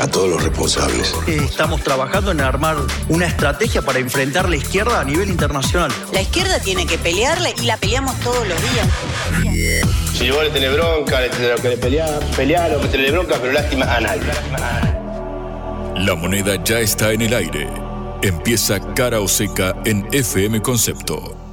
[0.00, 1.14] A todos los responsables.
[1.26, 2.76] Estamos trabajando en armar
[3.08, 5.92] una estrategia para enfrentar la izquierda a nivel internacional.
[6.12, 8.88] La izquierda tiene que pelearle y la peleamos todos los días.
[10.14, 13.52] Si vos le tenés bronca, le tenés que pelear, pelear o que tenés bronca, pero
[13.52, 14.22] lástima a nadie.
[15.96, 17.68] La moneda ya está en el aire.
[18.22, 21.43] Empieza cara o seca en FM Concepto.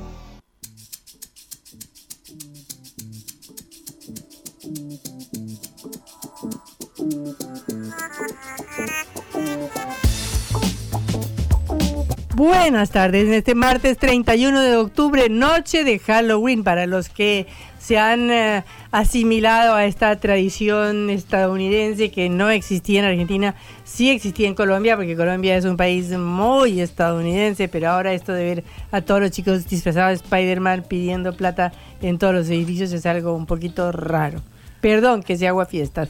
[12.41, 17.45] Buenas tardes, en este martes 31 de octubre, noche de Halloween, para los que
[17.77, 24.47] se han eh, asimilado a esta tradición estadounidense que no existía en Argentina, sí existía
[24.47, 29.01] en Colombia, porque Colombia es un país muy estadounidense, pero ahora esto de ver a
[29.01, 31.71] todos los chicos disfrazados de Spider-Man pidiendo plata
[32.01, 34.41] en todos los edificios es algo un poquito raro.
[34.81, 36.09] Perdón que se haga fiestas.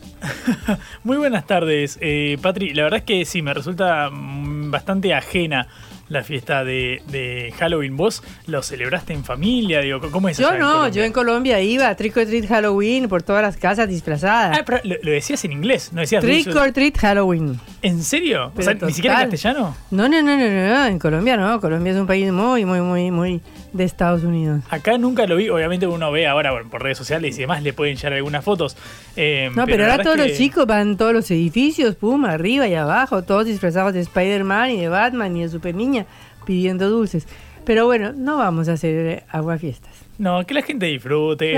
[1.04, 2.74] Muy buenas tardes, eh, Patri.
[2.74, 5.68] La verdad es que sí, me resulta mm, bastante ajena
[6.12, 7.96] la fiesta de, Halloween.
[7.96, 9.80] ¿Vos lo celebraste en familia?
[9.80, 13.24] Digo, ¿Cómo es Yo no, yo en Colombia iba a Trick or Treat Halloween por
[13.24, 14.60] todas las casas disfrazadas.
[14.60, 17.60] Ah, pero lo, decías en inglés, no decías Trick or Treat Halloween.
[17.82, 18.52] ¿En serio?
[18.56, 19.76] o sea, ¿ni siquiera en castellano?
[19.90, 21.60] No, no, no, no, no, en Colombia no.
[21.62, 24.62] Colombia es un país muy, muy, muy, muy de Estados Unidos.
[24.70, 27.96] Acá nunca lo vi, obviamente uno ve ahora por redes sociales y demás le pueden
[27.96, 28.76] llegar algunas fotos.
[29.16, 33.24] Eh, no, pero, ahora todos los chicos van todos los edificios, pum, arriba y abajo,
[33.24, 36.01] todos disfrazados de Spider-Man y de Batman y de Super Niña
[36.46, 37.28] pidiendo dulces.
[37.66, 40.01] Pero bueno, no vamos a hacer aguafiestas.
[40.22, 41.56] No, que la gente disfrute.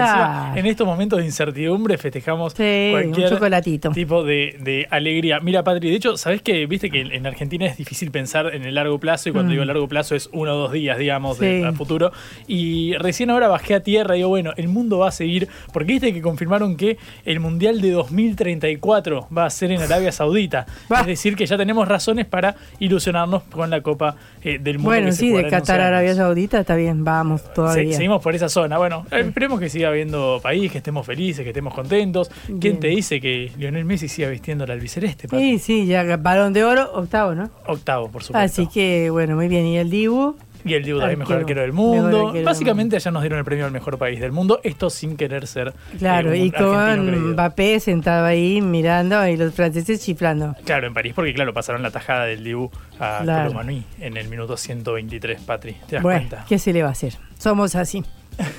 [0.56, 3.89] En estos momentos de incertidumbre festejamos cualquier chocolatito.
[3.89, 5.41] tipo de, alegría.
[5.41, 8.75] Mira, Patri, de hecho, ¿sabes que Viste que en Argentina es difícil pensar en el
[8.75, 9.51] largo plazo y cuando mm.
[9.51, 12.13] digo largo plazo es uno o dos días, digamos, de, futuro.
[12.47, 15.50] Y recién ahora bajé a tierra y digo, bueno, el mundo va a seguir.
[15.74, 20.66] Porque viste que confirmaron que el Mundial de 2034 va a ser en Arabia Saudita.
[21.01, 24.91] Es decir, que ya tenemos razones para ilusionarnos con la Copa eh, del Mundo.
[24.91, 27.94] Bueno, sí, de Qatar a Arabia Saudita está bien, vamos todavía.
[27.94, 32.30] seguimos por esa Bueno, esperemos que siga habiendo país, que estemos felices, que estemos contentos.
[32.59, 35.28] ¿Quién te dice que Lionel Messi siga vistiendo el albiceleste?
[35.30, 37.50] Sí, sí, ya balón de oro, octavo, ¿no?
[37.68, 38.62] Octavo, por supuesto.
[38.62, 39.66] Así que, bueno, muy bien.
[39.66, 40.36] ¿Y el Dibu?
[40.66, 42.34] Y el Dibu también mejor arquero del mundo.
[42.44, 44.59] Básicamente allá nos dieron el premio al mejor país del mundo.
[44.63, 45.74] Esto sin querer ser.
[45.97, 50.56] Claro, eh, y con Mbappé sentado ahí mirando y los franceses chiflando.
[50.66, 53.62] Claro, en París, porque claro, pasaron la tajada del Dibu a claro.
[54.00, 55.74] en el minuto 123, Patri.
[55.88, 56.46] ¿Te das bueno, cuenta?
[56.47, 57.13] ¿Qué se le va a hacer?
[57.38, 58.03] Somos así.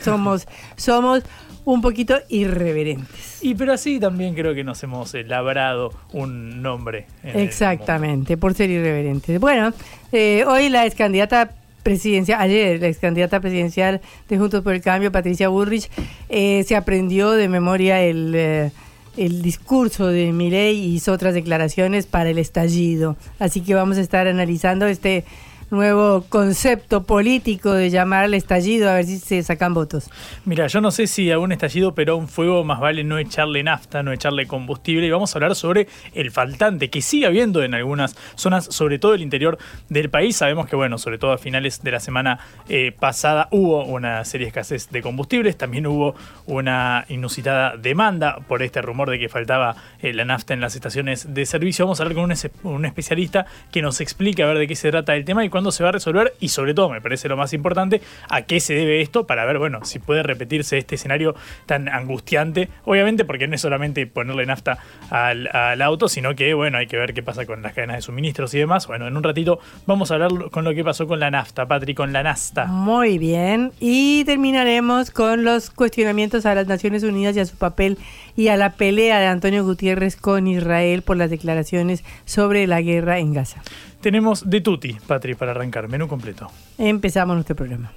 [0.02, 0.46] Somos,
[0.76, 1.22] somos
[1.64, 3.38] un poquito irreverentes.
[3.42, 7.06] Y pero así también creo que nos hemos eh, labrado un nombre.
[7.22, 9.40] Exactamente, por ser irreverentes.
[9.40, 9.72] Bueno,
[10.12, 11.52] eh, hoy la ex candidata
[11.82, 15.90] presidencial, ayer la ex candidata presidencial de Juntos por el Cambio, Patricia Burrich,
[16.28, 18.70] eh, se aprendió de memoria el,
[19.16, 23.16] el discurso de Milei y hizo otras declaraciones para el estallido.
[23.38, 25.24] Así que vamos a estar analizando este
[25.70, 30.10] nuevo concepto político de llamar al estallido a ver si se sacan votos.
[30.44, 33.18] Mira, yo no sé si a un estallido, pero a un fuego más vale no
[33.18, 35.06] echarle nafta, no echarle combustible.
[35.06, 39.14] Y vamos a hablar sobre el faltante que sigue habiendo en algunas zonas, sobre todo
[39.14, 39.58] el interior
[39.88, 40.36] del país.
[40.36, 42.38] Sabemos que, bueno, sobre todo a finales de la semana
[42.68, 46.14] eh, pasada hubo una serie de escasez de combustibles, también hubo
[46.46, 51.34] una inusitada demanda por este rumor de que faltaba eh, la nafta en las estaciones
[51.34, 51.84] de servicio.
[51.84, 52.32] Vamos a hablar con
[52.74, 55.84] un, especialista que nos explique a ver de qué se trata el tema cuándo se
[55.84, 59.00] va a resolver y sobre todo, me parece lo más importante, a qué se debe
[59.00, 62.70] esto para ver, bueno, si puede repetirse este escenario tan angustiante.
[62.84, 64.78] Obviamente porque no es solamente ponerle nafta
[65.10, 68.52] al, auto, sino que, bueno, hay que ver qué pasa con las cadenas de suministros
[68.54, 68.88] y demás.
[68.88, 71.94] Bueno, en un ratito vamos a hablar con lo que pasó con la nafta, Patri,
[71.94, 72.64] con la nafta.
[72.64, 73.70] Muy bien.
[73.78, 77.96] Y terminaremos con los cuestionamientos a las Naciones Unidas y a su papel
[78.34, 83.20] y a la pelea de Antonio Gutiérrez con Israel por las declaraciones sobre la guerra
[83.20, 83.62] en Gaza.
[84.04, 85.88] Tenemos de tutti, Patri, para arrancar.
[85.88, 86.50] Menú completo.
[86.76, 87.90] Empezamos nuestro programa.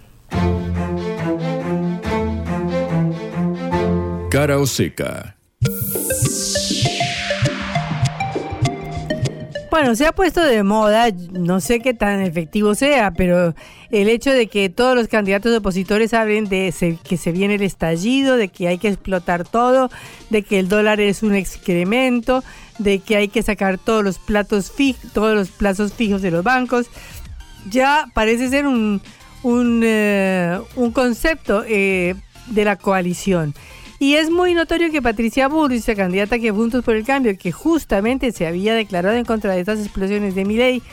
[4.31, 5.36] Cara o seca.
[9.69, 13.54] Bueno, se ha puesto de moda, no sé qué tan efectivo sea, pero
[13.92, 16.74] el hecho de que todos los candidatos opositores hablen de
[17.04, 19.92] que se viene el estallido, de que hay que explotar todo,
[20.30, 22.44] de que el dólar es un excremento,
[22.77, 26.44] de que hay que sacar todos los platos fijos, todos los plazos fijos de los
[26.44, 26.88] bancos,
[27.69, 29.01] ya parece ser un,
[29.44, 32.15] un, eh, un concepto eh,
[32.47, 33.53] de la coalición.
[34.00, 37.51] Y es muy notorio que Patricia Bullrich, la candidata que Juntos por el Cambio, que
[37.51, 40.83] justamente se había declarado en contra de estas explosiones de Milei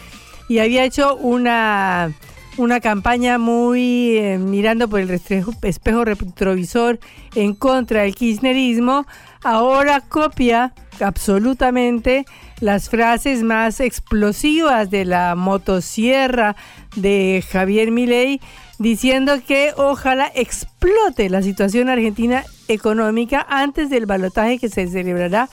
[0.48, 2.12] y había hecho una,
[2.56, 6.98] una campaña muy eh, mirando por el espejo retrovisor
[7.34, 9.06] en contra del kirchnerismo,
[9.42, 12.24] ahora copia absolutamente
[12.60, 16.56] las frases más explosivas de la motosierra
[16.96, 18.40] de Javier Milei
[18.78, 25.48] diciendo que ojalá explote la situación argentina económica antes del balotaje que se celebrará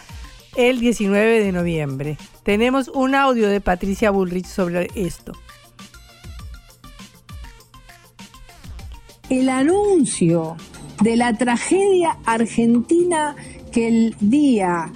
[0.56, 2.18] el 19 de noviembre.
[2.44, 5.34] Tenemos un audio de Patricia Bullrich sobre esto.
[9.32, 10.58] el anuncio
[11.02, 13.34] de la tragedia argentina
[13.72, 14.92] que el día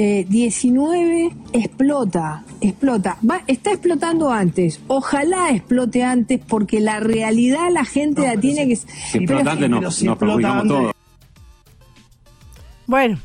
[0.00, 7.84] eh, 19 explota, explota, Va, está explotando antes, ojalá explote antes porque la realidad la
[7.84, 8.76] gente la tiene que...
[8.76, 10.92] Si explota antes, nos, nos perjudicamos todos.
[12.86, 13.18] Bueno,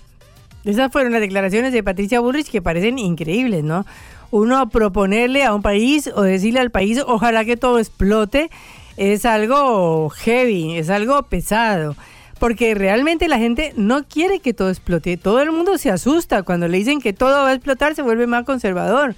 [0.66, 3.86] esas fueron las declaraciones de Patricia Bullrich que parecen increíbles, ¿no?
[4.32, 8.50] Uno proponerle a un país o decirle al país, ojalá que todo explote,
[8.98, 11.96] es algo heavy, es algo pesado.
[12.44, 15.16] Porque realmente la gente no quiere que todo explote.
[15.16, 18.28] Todo el mundo se asusta cuando le dicen que todo va a explotar, se vuelve
[18.28, 19.16] más conservador.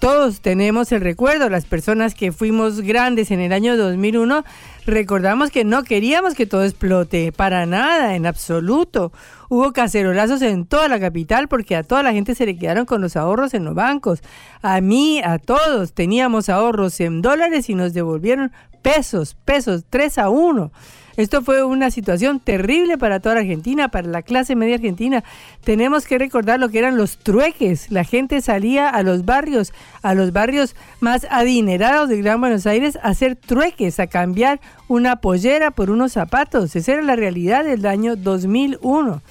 [0.00, 4.42] Todos tenemos el recuerdo, las personas que fuimos grandes en el año 2001,
[4.86, 9.12] recordamos que no queríamos que todo explote, para nada, en absoluto.
[9.50, 13.02] Hubo cacerolazos en toda la capital porque a toda la gente se le quedaron con
[13.02, 14.22] los ahorros en los bancos.
[14.62, 18.50] A mí, a todos, teníamos ahorros en dólares y nos devolvieron
[18.80, 20.72] pesos, pesos, 3 a 1.
[21.16, 25.24] Esto fue una situación terrible para toda la Argentina, para la clase media argentina.
[25.64, 27.90] Tenemos que recordar lo que eran los trueques.
[27.90, 29.72] La gente salía a los barrios,
[30.02, 35.16] a los barrios más adinerados de Gran Buenos Aires, a hacer trueques, a cambiar una
[35.16, 36.76] pollera por unos zapatos.
[36.76, 39.22] Esa era la realidad del año 2001.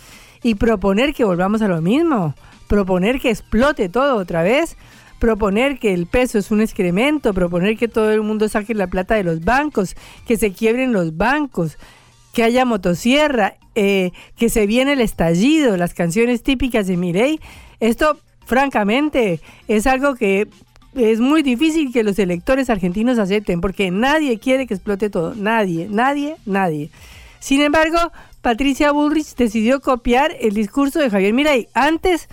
[0.42, 2.34] Y proponer que volvamos a lo mismo,
[2.68, 4.76] proponer que explote todo otra vez,
[5.19, 9.15] proponer que el peso es un excremento, proponer que todo el mundo saque la plata
[9.15, 9.95] de los bancos,
[10.27, 11.77] que se quiebren los bancos,
[12.33, 17.39] que haya motosierra, eh, que se viene el estallido, las canciones típicas de Mirey.
[17.79, 20.47] Esto, francamente, es algo que
[20.95, 25.88] es muy difícil que los electores argentinos acepten, porque nadie quiere que explote todo, nadie,
[25.89, 26.89] nadie, nadie.
[27.39, 27.97] Sin embargo,
[28.41, 31.67] Patricia Bullrich decidió copiar el discurso de Javier Mirey.
[31.73, 32.27] Antes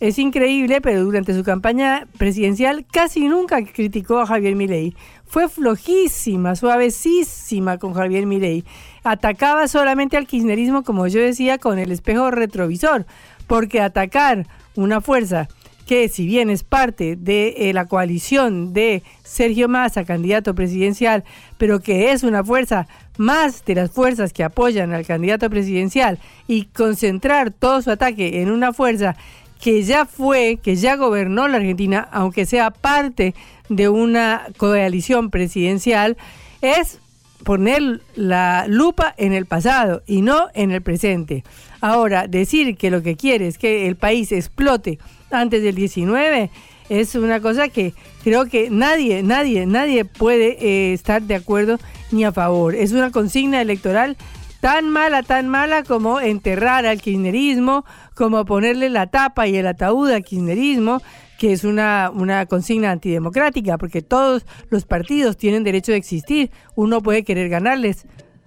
[0.00, 4.94] es increíble, pero durante su campaña presidencial casi nunca criticó a Javier Milei.
[5.26, 8.64] Fue flojísima, suavecísima con Javier Milei.
[9.02, 13.06] Atacaba solamente al kirchnerismo, como yo decía, con el espejo retrovisor,
[13.46, 14.46] porque atacar
[14.76, 15.48] una fuerza
[15.88, 21.24] que si bien es parte de eh, la coalición de Sergio Massa, candidato presidencial,
[21.56, 22.86] pero que es una fuerza
[23.16, 28.50] más de las fuerzas que apoyan al candidato presidencial y concentrar todo su ataque en
[28.50, 29.16] una fuerza
[29.60, 33.34] que ya fue, que ya gobernó la Argentina, aunque sea parte
[33.68, 36.16] de una coalición presidencial,
[36.62, 37.00] es
[37.44, 41.44] poner la lupa en el pasado y no en el presente.
[41.80, 44.98] Ahora, decir que lo que quiere es que el país explote
[45.30, 46.50] antes del 19
[46.88, 47.94] es una cosa que
[48.24, 51.78] creo que nadie, nadie, nadie puede eh, estar de acuerdo
[52.10, 52.74] ni a favor.
[52.74, 54.16] Es una consigna electoral
[54.60, 57.84] tan mala, tan mala como enterrar al kirchnerismo,
[58.18, 61.00] como ponerle la tapa y el ataúd al kirchnerismo,
[61.38, 66.50] que es una, una consigna antidemocrática, porque todos los partidos tienen derecho de existir.
[66.74, 68.06] Uno puede querer ganarles,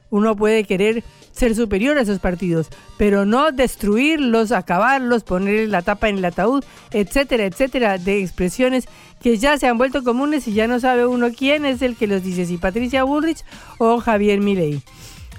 [0.09, 6.09] uno puede querer ser superior a esos partidos, pero no destruirlos, acabarlos, ponerle la tapa
[6.09, 8.89] en el ataúd, etcétera, etcétera, de expresiones
[9.21, 12.07] que ya se han vuelto comunes y ya no sabe uno quién es el que
[12.07, 13.45] los dice, si Patricia Bullrich
[13.77, 14.81] o Javier Milei.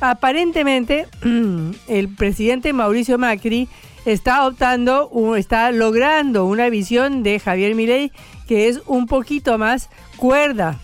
[0.01, 1.07] Aparentemente,
[1.87, 3.69] el presidente Mauricio Macri
[4.05, 8.13] está optando, está logrando una visión de Javier Milei
[8.47, 10.79] que es un poquito más cuerda.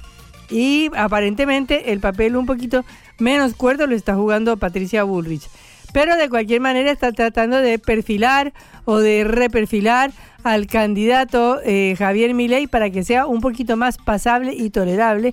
[0.50, 2.84] Y aparentemente el papel un poquito
[3.18, 5.48] menos cuerdo lo está jugando Patricia Bullrich.
[5.92, 8.52] Pero de cualquier manera está tratando de perfilar
[8.84, 10.12] o de reperfilar
[10.44, 15.32] al candidato eh, Javier Milei para que sea un poquito más pasable y tolerable.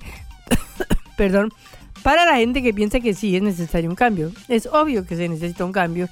[1.18, 1.51] Perdón
[2.06, 4.32] para la gente que piensa que sí es necesario un cambio.
[4.48, 6.08] Es obvio que se necesita un cambio.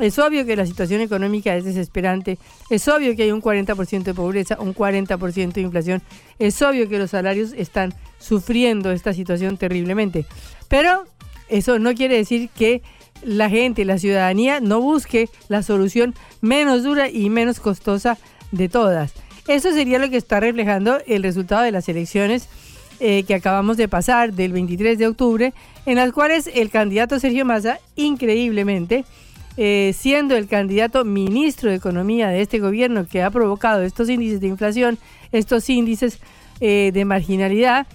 [0.00, 2.38] Es obvio que la situación económica es desesperante.
[2.70, 6.02] Es obvio que hay un 40% de pobreza, un 40% de inflación.
[6.38, 10.24] Es obvio que los salarios están sufriendo esta situación terriblemente.
[10.68, 11.04] Pero
[11.48, 12.82] eso no quiere decir que
[13.22, 18.16] la gente, la ciudadanía, no busque la solución menos dura y menos costosa
[18.52, 19.12] de todas.
[19.48, 22.48] Eso sería lo que está reflejando el resultado de las elecciones
[23.00, 25.52] eh, que acabamos de pasar del 23 de octubre,
[25.86, 29.04] en las cuales el candidato Sergio Massa, increíblemente,
[29.62, 34.40] eh, siendo el candidato ministro de Economía de este gobierno que ha provocado estos índices
[34.40, 34.98] de inflación,
[35.32, 36.18] estos índices
[36.60, 37.86] eh, de marginalidad,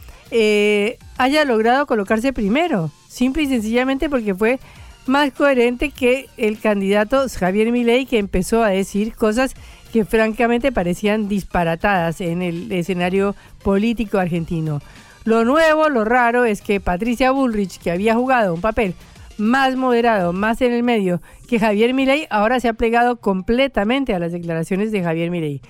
[1.17, 4.59] haya logrado colocarse primero, simple y sencillamente porque fue
[5.07, 9.55] más coherente que el candidato Javier Milei que empezó a decir cosas
[9.91, 14.81] que francamente parecían disparatadas en el escenario político argentino.
[15.23, 18.93] Lo nuevo, lo raro es que Patricia Bullrich, que había jugado un papel
[19.37, 24.19] más moderado, más en el medio que Javier Milei, ahora se ha plegado completamente a
[24.19, 25.61] las declaraciones de Javier Milei.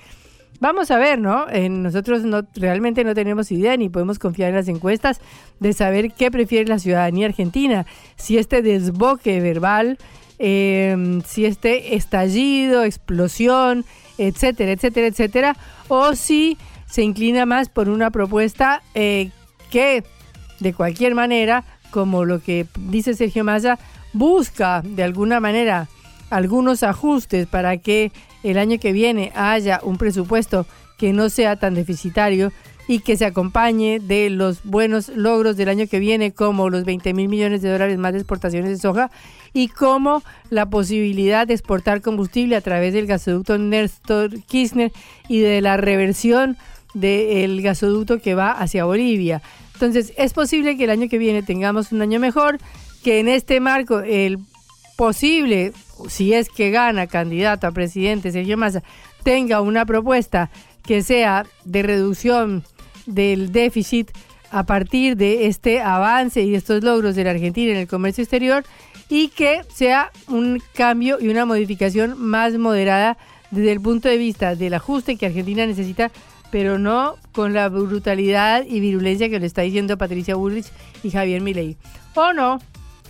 [0.58, 1.46] Vamos a ver, ¿no?
[1.68, 5.20] nosotros no, realmente no tenemos idea ni podemos confiar en las encuestas
[5.60, 7.84] de saber qué prefiere la ciudadanía argentina.
[8.16, 9.98] Si este desboque verbal,
[10.38, 13.84] eh, si este estallido, explosión,
[14.18, 15.56] etcétera, etcétera, etcétera,
[15.88, 16.56] o si
[16.86, 19.30] se inclina más por una propuesta eh,
[19.70, 20.04] que,
[20.60, 21.64] de cualquier manera,
[21.96, 23.78] como lo que dice Sergio Massa,
[24.12, 25.88] busca de alguna manera
[26.28, 28.12] algunos ajustes para que
[28.42, 30.66] el año que viene haya un presupuesto
[30.98, 32.52] que no sea tan deficitario
[32.86, 37.14] y que se acompañe de los buenos logros del año que viene, como los 20
[37.14, 39.10] mil millones de dólares más de exportaciones de soja
[39.54, 44.92] y como la posibilidad de exportar combustible a través del gasoducto Néstor Kirchner
[45.30, 46.58] y de la reversión
[46.92, 49.40] del gasoducto que va hacia Bolivia.
[49.76, 52.56] Entonces, es posible que el año que viene tengamos un año mejor,
[53.04, 54.38] que en este marco el
[54.96, 55.74] posible,
[56.08, 58.82] si es que gana candidato a presidente Sergio Massa,
[59.22, 60.50] tenga una propuesta
[60.82, 62.64] que sea de reducción
[63.04, 64.10] del déficit
[64.50, 68.64] a partir de este avance y estos logros de la Argentina en el comercio exterior
[69.10, 73.18] y que sea un cambio y una modificación más moderada
[73.50, 76.10] desde el punto de vista del ajuste que Argentina necesita,
[76.50, 80.66] pero no con la brutalidad y virulencia que le está diciendo Patricia Bullrich
[81.02, 81.76] y Javier Milei.
[82.14, 82.58] O no,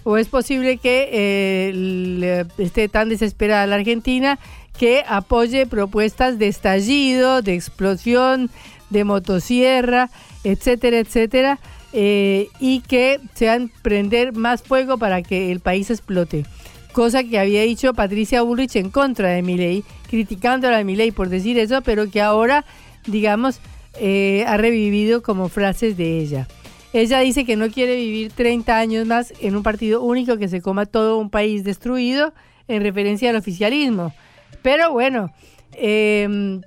[0.04, 4.38] o es posible que eh, esté tan desesperada la Argentina
[4.78, 8.50] que apoye propuestas de estallido, de explosión,
[8.90, 10.10] de motosierra,
[10.44, 11.58] etcétera, etcétera,
[11.92, 16.44] eh, y que sean prender más fuego para que el país explote.
[16.92, 21.58] Cosa que había dicho Patricia Bullrich en contra de Milei, criticándola a Milei por decir
[21.58, 22.64] eso, pero que ahora,
[23.06, 23.60] digamos,
[23.98, 26.48] eh, ha revivido como frases de ella.
[26.92, 30.62] Ella dice que no quiere vivir 30 años más en un partido único que se
[30.62, 32.32] coma todo un país destruido
[32.68, 34.14] en referencia al oficialismo.
[34.62, 35.32] Pero bueno,
[35.72, 36.60] eh,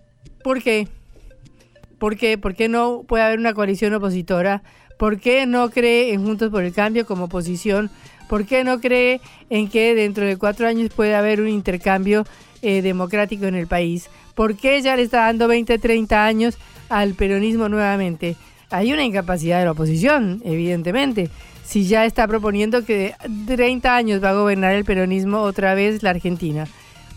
[0.44, 0.88] ¿por qué?
[1.98, 2.38] ¿Por qué?
[2.38, 4.64] ¿Por qué no puede haber una coalición opositora?
[4.98, 7.90] ¿Por qué no cree en Juntos por el Cambio como oposición?
[8.28, 12.26] ¿Por qué no cree en que dentro de cuatro años puede haber un intercambio
[12.62, 14.10] eh, democrático en el país?
[14.36, 16.58] ¿Por qué ya le está dando 20, 30 años
[16.90, 18.36] al peronismo nuevamente?
[18.70, 21.30] Hay una incapacidad de la oposición, evidentemente.
[21.64, 23.14] Si ya está proponiendo que
[23.48, 26.68] 30 años va a gobernar el peronismo otra vez la Argentina.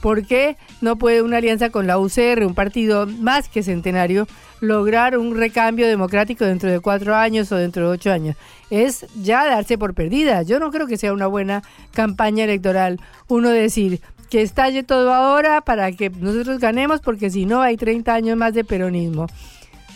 [0.02, 4.26] ¿Por qué no puede una alianza con la UCR, un partido más que centenario,
[4.60, 8.34] lograr un recambio democrático dentro de cuatro años o dentro de ocho años?
[8.68, 10.42] Es ya darse por perdida.
[10.42, 14.00] Yo no creo que sea una buena campaña electoral uno decir
[14.32, 18.54] que estalle todo ahora para que nosotros ganemos porque si no hay 30 años más
[18.54, 19.26] de peronismo.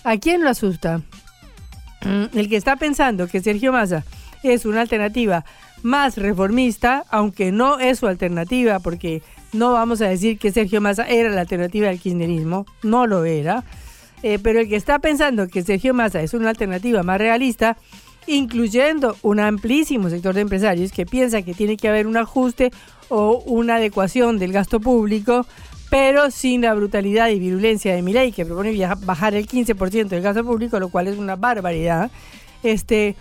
[0.05, 0.99] ¿A quién lo asusta?
[2.05, 4.05] Mm, el que está pensando que Sergio Massa
[4.43, 5.47] es una alternativa
[5.83, 9.23] más reformista, aunque no es su alternativa porque
[9.55, 13.65] no vamos a decir que Sergio Massa era la alternativa al kirchnerismo, no lo era.
[14.23, 17.79] Eh, pero el que está pensando que Sergio Massa es una alternativa más realista,
[18.27, 22.71] incluyendo un amplísimo sector de empresarios que piensa que tiene que haber un ajuste
[23.09, 25.47] o una adecuación del gasto público,
[25.91, 30.45] pero sin la brutalidad y virulencia de Milei, que propone bajar el 15% del gasto
[30.45, 32.11] público, lo cual es una barbaridad,
[32.63, 33.15] este,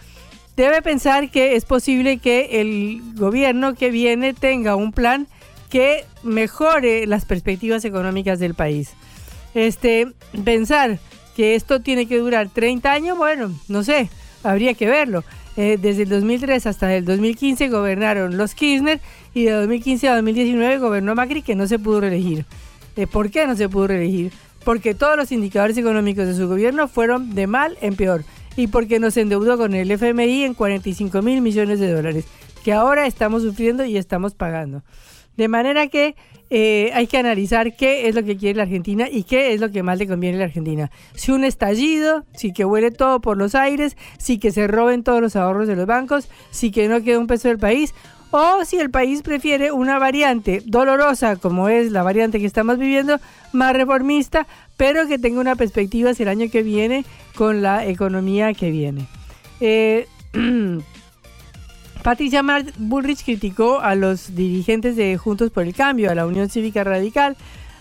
[0.56, 5.28] debe pensar que es posible que el gobierno que viene tenga un plan
[5.70, 8.94] que mejore las perspectivas económicas del país.
[9.54, 10.08] Este,
[10.44, 11.00] pensar
[11.36, 14.10] que esto tiene que durar 30 años, bueno, no sé,
[14.44, 15.24] habría que verlo.
[15.58, 19.00] Eh, desde el 2003 hasta el 2015 gobernaron los Kirchner
[19.34, 22.46] y de 2015 a 2019 gobernó Macri que no se pudo reelegir.
[22.98, 24.32] Eh, ¿Por qué no se pudo reelegir?
[24.66, 28.26] Porque todos los indicadores económicos de su gobierno fueron de mal en peor
[28.58, 32.26] y porque nos endeudó con el FMI en 45 mil millones de dólares,
[32.64, 34.82] que ahora estamos sufriendo y estamos pagando.
[35.38, 36.16] De manera que
[36.50, 39.72] eh, hay que analizar qué es lo que quiere la Argentina y qué es lo
[39.72, 40.92] que más le conviene a la Argentina.
[41.16, 45.22] Si un estallido, si que huele todo por los aires, si que se roben todos
[45.22, 47.94] los ahorros de los bancos, si que no quede un peso del país,
[48.32, 53.20] o si el país prefiere una variante dolorosa como es la variante que estamos viviendo,
[53.54, 54.46] más reformista,
[54.78, 59.08] pero que tenga una perspectiva hacia el año que viene con la economía que viene.
[59.62, 60.08] Eh,
[62.06, 62.44] Patricia
[62.78, 67.36] Bullrich criticó a los dirigentes de Juntos por el Cambio, a la Unión Cívica Radical,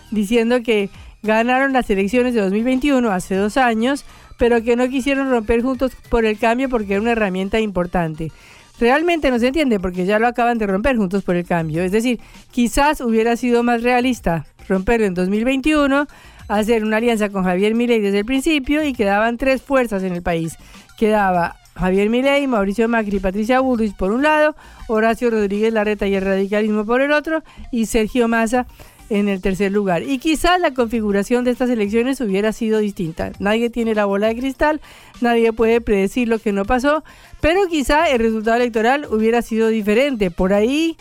[0.09, 0.89] diciendo que
[1.21, 4.03] ganaron las elecciones de 2021 hace dos años,
[4.39, 8.31] pero que no quisieron romper Juntos por el Cambio porque era una herramienta importante
[8.79, 11.81] realmente no se entiende porque ya lo acaban de romper juntos por el cambio.
[11.81, 12.19] Es decir,
[12.51, 16.07] quizás hubiera sido más realista romperlo en 2021,
[16.49, 20.23] hacer una alianza con Javier Milei desde el principio y quedaban tres fuerzas en el
[20.23, 20.57] país.
[20.97, 24.55] Quedaba Javier Milei, Mauricio Macri Patricia Bullrich por un lado,
[24.87, 28.65] Horacio Rodríguez Larreta y el radicalismo por el otro y Sergio Massa
[29.09, 30.03] en el tercer lugar.
[30.03, 33.31] Y quizás la configuración de estas elecciones hubiera sido distinta.
[33.39, 34.81] Nadie tiene la bola de cristal,
[35.21, 37.03] nadie puede predecir lo que no pasó,
[37.41, 40.31] pero quizá el resultado electoral hubiera sido diferente.
[40.31, 40.97] Por ahí,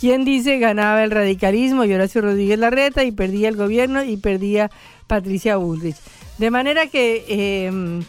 [0.00, 4.70] ¿quién dice ganaba el radicalismo y Horacio Rodríguez Larreta y perdía el gobierno y perdía
[5.06, 5.96] Patricia Bullrich?
[6.38, 8.02] De manera que em,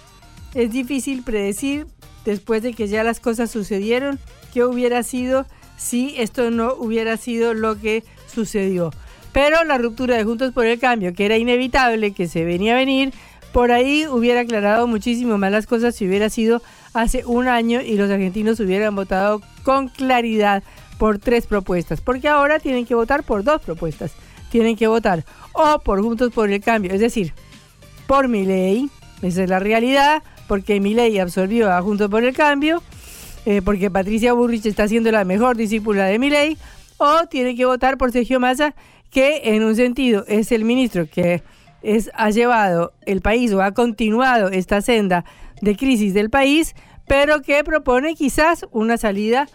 [0.53, 1.87] es difícil predecir,
[2.25, 4.19] después de que ya las cosas sucedieron,
[4.53, 5.45] qué hubiera sido
[5.77, 8.91] si esto no hubiera sido lo que sucedió.
[9.31, 12.77] Pero la ruptura de Juntos por el Cambio, que era inevitable, que se venía a
[12.77, 13.13] venir,
[13.51, 16.61] por ahí hubiera aclarado muchísimo más las cosas si hubiera sido
[16.93, 20.63] hace un año y los argentinos hubieran votado con claridad
[20.97, 24.11] por tres propuestas, porque ahora tienen que votar por dos propuestas.
[24.51, 27.33] Tienen que votar o por Juntos por el Cambio, es decir,
[28.05, 28.89] por mi ley,
[29.23, 32.81] esa es la realidad, porque mi ley absorbió a Juntos por el Cambio,
[33.45, 36.57] eh, porque Patricia Burrich está siendo la mejor discípula de mi ley,
[36.97, 38.75] o tienen que votar por Sergio Massa,
[39.09, 41.43] que en un sentido es el ministro que
[41.81, 45.25] es, ha llevado el país o ha continuado esta senda
[45.61, 46.75] de crisis del país,
[47.07, 49.47] pero que propone quizás una salida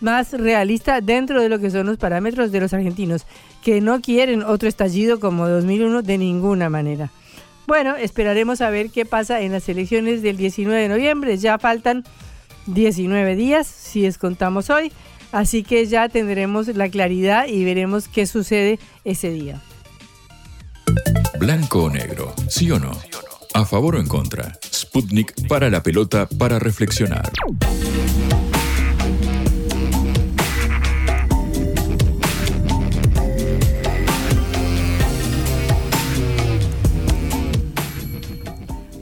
[0.00, 3.26] más realista dentro de lo que son los parámetros de los argentinos,
[3.62, 7.10] que no quieren otro estallido como 2001 de ninguna manera.
[7.66, 11.36] Bueno, esperaremos a ver qué pasa en las elecciones del 19 de noviembre.
[11.36, 12.04] Ya faltan
[12.66, 14.92] 19 días, si es contamos hoy.
[15.32, 19.60] Así que ya tendremos la claridad y veremos qué sucede ese día.
[21.38, 22.92] Blanco o negro, sí o no.
[23.52, 24.52] A favor o en contra.
[24.72, 27.32] Sputnik para la pelota para reflexionar.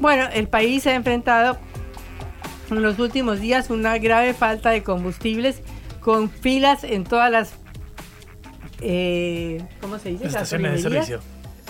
[0.05, 1.57] Bueno, el país ha enfrentado
[2.71, 5.63] en los últimos días una grave falta de combustibles
[6.01, 7.55] con filas en todas las,
[8.83, 10.27] eh, ¿cómo se dice?
[10.27, 11.21] estaciones de servicio.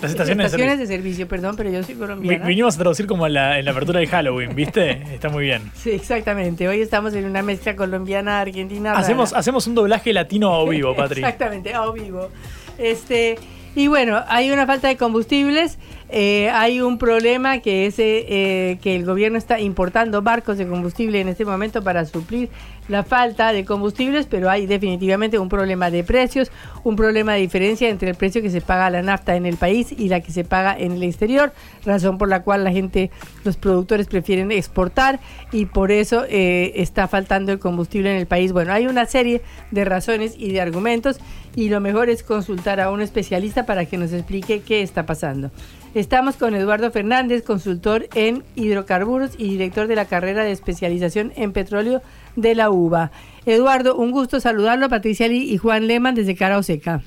[0.01, 1.29] Las estaciones, de, servicio.
[1.29, 2.45] perdón, pero yo soy colombiana.
[2.45, 5.01] Vinimos a traducir como en la, apertura de Halloween, ¿viste?
[5.13, 5.71] Está muy bien.
[5.73, 6.67] Sí, exactamente.
[6.67, 8.91] Hoy estamos en una mezcla colombiana-argentina.
[8.91, 11.19] Hacemos, hacemos un doblaje latino a vivo, Patri.
[11.23, 12.29] exactamente, a vivo.
[12.77, 13.37] Este,
[13.75, 15.77] y bueno, hay una falta de combustibles,
[16.09, 21.19] eh, hay un problema que es eh, que el gobierno está importando barcos de combustible
[21.19, 22.49] en este momento para suplir
[22.87, 26.51] la falta de combustibles, pero hay definitivamente un problema de precios,
[26.83, 29.91] un problema de diferencia entre el precio que se paga la nafta en el país
[29.91, 31.51] y la que se paga en el exterior,
[31.83, 33.09] razón por la cual la gente,
[33.43, 35.19] los productores prefieren exportar
[35.51, 38.51] y por eso eh, está faltando el combustible en el país.
[38.51, 41.19] Bueno, hay una serie de razones y de argumentos
[41.55, 45.51] y lo mejor es consultar a un especialista para que nos explique qué está pasando.
[45.93, 51.53] Estamos con Eduardo Fernández, consultor en hidrocarburos y director de la carrera de especialización en
[51.53, 52.01] petróleo
[52.35, 53.11] de la UBA.
[53.45, 57.01] Eduardo, un gusto saludarlo, Patricia Lee y Juan Lehmann desde Cara Oseca.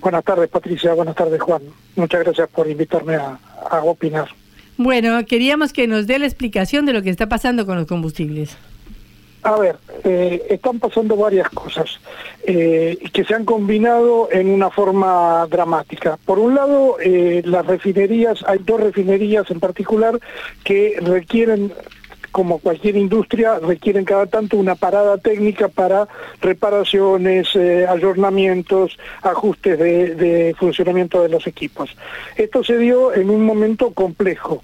[0.00, 0.94] Buenas tardes, Patricia.
[0.94, 1.62] Buenas tardes, Juan.
[1.94, 3.38] Muchas gracias por invitarme a,
[3.84, 4.28] opinar.
[4.76, 8.56] Bueno, queríamos que nos dé la explicación de lo que está pasando con los combustibles.
[9.44, 12.00] A ver, eh, están pasando varias cosas
[12.44, 16.16] eh, que se han combinado en una forma dramática.
[16.24, 20.20] Por un lado, eh, las refinerías, hay dos refinerías en particular
[20.62, 21.72] que requieren
[22.32, 26.08] como cualquier industria, requieren cada tanto una parada técnica para
[26.40, 31.94] reparaciones, eh, ayornamientos, ajustes de, funcionamiento de los equipos.
[32.36, 34.62] Esto se dio en un momento complejo.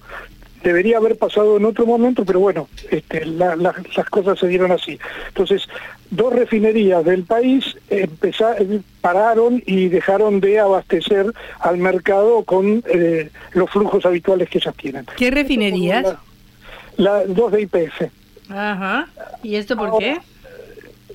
[0.62, 4.98] Debería haber pasado en otro momento, pero bueno, este, las cosas se dieron así.
[5.28, 5.68] Entonces,
[6.10, 11.26] dos refinerías del país empezaron, pararon y dejaron de abastecer
[11.60, 15.06] al mercado con eh, los flujos habituales que ellas tienen.
[15.16, 16.16] ¿Qué refinerías?
[16.96, 18.02] La, dos de IPF.
[18.50, 19.08] Ajá.
[19.42, 20.18] ¿Y esto por qué?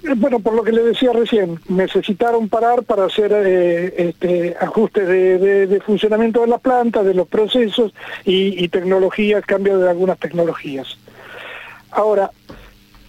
[0.03, 5.07] Eh, bueno, por lo que le decía recién, necesitaron parar para hacer eh, este, ajustes
[5.07, 7.93] de, funcionamiento de las plantas, de los procesos
[8.25, 10.97] y, y tecnologías, cambio de algunas tecnologías.
[11.91, 12.31] Ahora,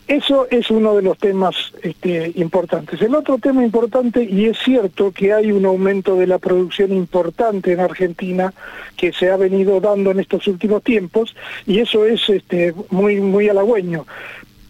[0.07, 3.01] Eso es uno de los temas este, importantes.
[3.01, 7.73] El otro tema importante, y es cierto que hay un aumento de la producción importante
[7.73, 8.53] en Argentina
[8.99, 11.35] que se ha venido dando en estos últimos tiempos,
[11.67, 14.05] y eso es este, muy, muy halagüeño.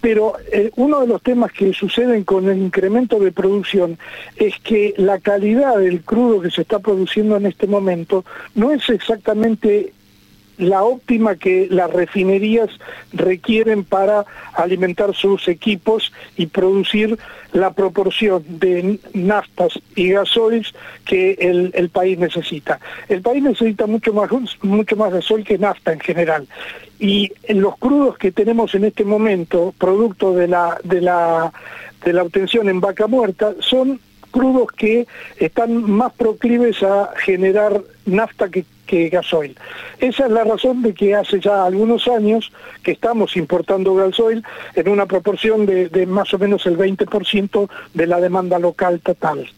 [0.04, 3.96] Pero eh, uno de los temas que suceden con el incremento de producción
[4.36, 8.22] es que la calidad del crudo que se está produciendo en este momento
[8.54, 9.94] no es exactamente
[10.58, 12.70] la óptima que las refinerías
[13.12, 17.18] requieren para alimentar sus equipos y producir
[17.52, 20.66] la proporción de naftas y gasoil
[21.04, 22.80] que el, país necesita.
[23.08, 24.30] El país necesita mucho más,
[24.62, 26.48] mucho más gasoil que nafta en general.
[26.98, 31.52] Y los crudos que tenemos en este momento, producto de la, de la,
[32.04, 34.00] de la obtención en vaca muerta, son
[34.34, 38.64] crudos que están más proclives a generar nafta que,
[39.10, 39.56] gasoil.
[39.98, 42.52] Esa es la razón de que hace ya algunos años
[42.84, 44.44] que estamos importando gasoil
[44.76, 49.48] en una proporción de, más o menos el 20% de la demanda local total.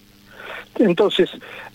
[0.78, 1.30] Entonces,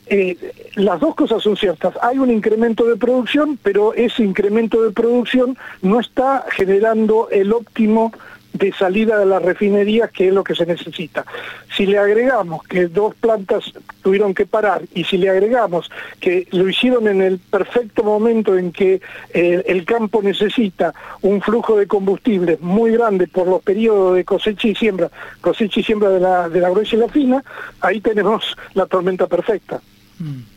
[0.07, 0.37] eh,
[0.75, 1.93] las dos cosas son ciertas.
[2.01, 8.11] Hay un incremento de producción, pero ese incremento de producción no está generando el óptimo
[8.53, 11.25] de salida de las refinerías, que es lo que se necesita.
[11.75, 16.67] Si le agregamos que dos plantas tuvieron que parar y si le agregamos que lo
[16.67, 19.01] hicieron en el perfecto momento en que
[19.33, 24.67] eh, el campo necesita un flujo de combustible muy grande por los periodos de cosecha
[24.67, 25.09] y siembra,
[25.39, 27.43] cosecha y siembra de la, de la gruesa y la fina,
[27.79, 29.81] ahí tenemos la tormenta perfecta.
[30.19, 30.51] Mm.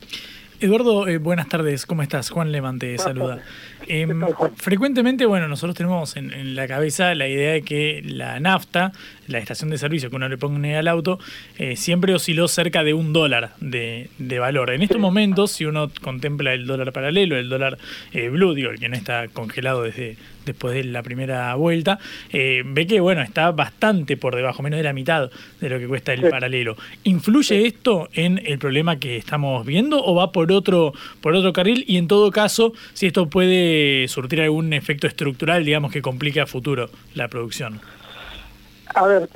[0.65, 2.31] Eduardo, eh, buenas tardes, ¿cómo estás?
[2.31, 3.39] Juan Levante saluda.
[3.87, 4.23] Em,
[4.57, 8.93] frecuentemente, bueno, nosotros tenemos en, la cabeza la idea de que la nafta,
[9.29, 11.19] la estación de servicio que uno le pone al auto,
[11.59, 14.09] eh, siempre osciló cerca de un dólar de,
[14.39, 14.71] valor.
[14.71, 17.79] En estos momentos, si uno contempla el dólar paralelo, el dólar
[18.13, 21.99] eh, blue, digo, el que no está congelado desde después de la primera vuelta,
[22.33, 25.89] eh, ve que bueno, está bastante por debajo, menos de la mitad de lo que
[25.89, 26.77] cuesta el paralelo.
[27.05, 31.85] ¿Influye esto en el problema que estamos viendo o va por otro, por otro carril?
[31.89, 36.47] Y en todo caso, si esto puede surtir algún efecto estructural, digamos, que complique a
[36.47, 37.81] futuro la producción?
[38.95, 39.29] A ver,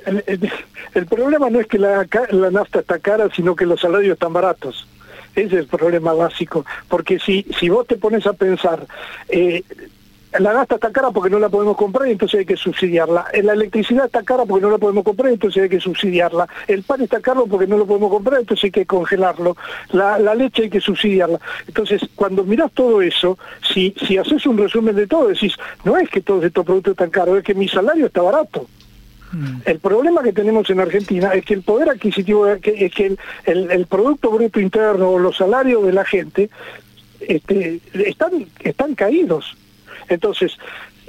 [0.95, 4.33] el, problema no es que la, la, nafta está cara, sino que los salarios están
[4.33, 4.87] baratos.
[5.35, 6.65] Ese es el problema básico.
[6.89, 8.87] Porque si, si vos te pones a pensar,
[9.29, 9.65] eh,
[10.39, 13.27] la nafta está cara porque no la podemos comprar entonces hay que subsidiarla.
[13.43, 16.47] La electricidad está cara porque no la podemos comprar entonces hay que subsidiarla.
[16.67, 19.57] El pan está caro porque no lo podemos comprar, entonces hay que congelarlo.
[19.91, 21.41] La, leche hay que subsidiarla.
[21.67, 23.39] Entonces, cuando mirás todo eso,
[23.73, 27.11] si, si haces un resumen de todo, decís, no es que todos estos productos están
[27.11, 28.67] caros, es que mi salario está barato.
[29.65, 33.87] El problema que tenemos en Argentina es que el poder adquisitivo, es que el, el,
[33.87, 36.51] Producto Bruto Interno o los salarios de la gente
[37.21, 39.57] este, están, están caídos.
[40.09, 40.57] Entonces,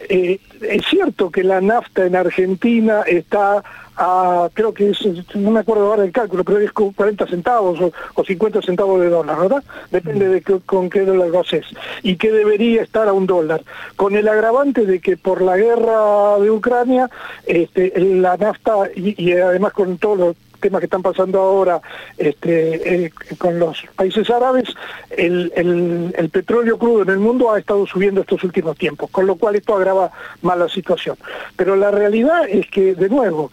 [0.09, 3.63] eh, es cierto que la nafta en Argentina está
[3.99, 4.99] a, creo que es,
[5.35, 7.79] no me acuerdo ahora el cálculo, creo que es 40 centavos
[8.15, 9.63] o, 50 centavos de dólar, ¿verdad?
[9.91, 11.65] Depende de con qué dólar lo haces.
[12.01, 13.61] Y que debería estar a un dólar.
[13.95, 17.09] Con el agravante de que por la guerra de Ucrania,
[17.45, 21.81] este, la nafta y, y además con todos los temas que están pasando ahora
[22.17, 24.69] este, eh, con los países árabes,
[25.09, 29.35] el, el, petróleo crudo en el mundo ha estado subiendo estos últimos tiempos, con lo
[29.35, 31.17] cual esto agrava más la situación.
[31.55, 33.51] Pero la realidad es que, de nuevo,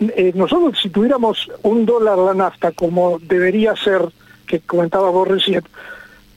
[0.00, 4.02] eh, nosotros si tuviéramos un dólar la nafta como debería ser,
[4.46, 5.62] que comentaba vos recién,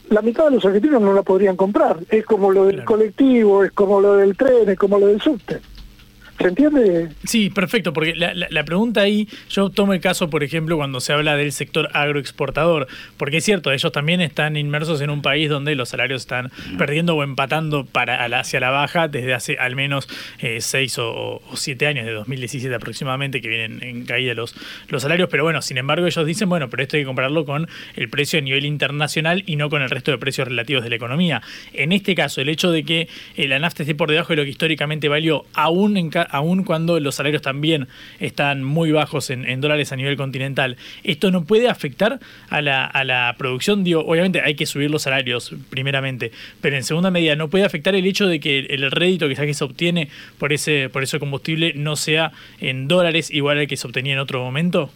[0.10, 1.97] la mitad de los argentinos no la podrían comprar.
[2.10, 5.62] Es como lo del colectivo, es como lo del tren, es como lo del subte.
[6.41, 7.10] ¿Se entiende?
[7.23, 11.36] Sí, perfecto, porque la, pregunta ahí, yo tomo el caso, por ejemplo, cuando se habla
[11.36, 15.89] del sector agroexportador, porque es cierto, ellos también están inmersos en un país donde los
[15.89, 20.08] salarios están perdiendo o empatando para, hacia la baja desde hace al menos
[20.39, 24.56] eh, seis o, siete años, de 2017 aproximadamente, que vienen en caída los,
[24.89, 27.67] los salarios, pero bueno, sin embargo ellos dicen, bueno, pero esto hay que compararlo con
[27.95, 30.95] el precio a nivel internacional y no con el resto de precios relativos de la
[30.95, 31.41] economía.
[31.73, 34.43] En este caso, el hecho de que eh, la nafta esté por debajo de lo
[34.43, 37.88] que históricamente valió, aún en, aún cuando los salarios también
[38.20, 43.04] están muy bajos en, dólares a nivel continental, ¿esto no puede afectar a la, a
[43.04, 43.84] la producción?
[43.84, 47.94] Digo, obviamente hay que subir los salarios primeramente, pero en segunda medida, ¿no puede afectar
[47.96, 51.96] el hecho de que el rédito que se obtiene por ese, por ese combustible no
[51.96, 54.91] sea en dólares igual al que se obtenía en otro momento?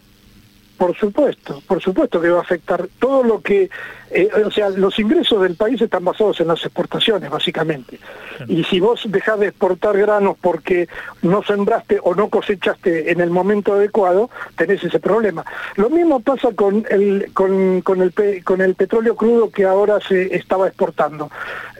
[0.76, 3.70] Por supuesto, por supuesto que va a afectar todo lo que,
[4.10, 7.98] eh, o sea, los ingresos del país están basados en las exportaciones, básicamente.
[8.46, 10.88] Y si vos dejás de exportar granos porque
[11.22, 15.46] no sembraste o no cosechaste en el momento adecuado, tenés ese problema.
[15.76, 18.12] Lo mismo pasa con el, con, con el,
[18.44, 21.30] con el petróleo crudo que ahora se estaba exportando.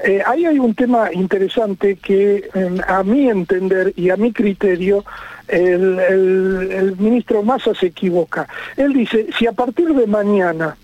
[0.05, 2.49] Eh, ahí hay un tema interesante que,
[2.87, 5.05] a mi entender y a mi criterio,
[5.49, 8.49] el, el ministro Massa se equivoca.
[8.77, 10.77] Él dice, si a partir de mañana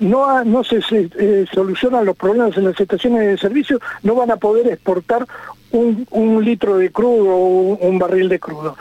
[0.00, 4.36] no, no se, eh, solucionan los problemas en las estaciones de servicio, no van a
[4.36, 5.26] poder exportar
[5.70, 8.76] un, un litro de crudo o un, barril de crudo.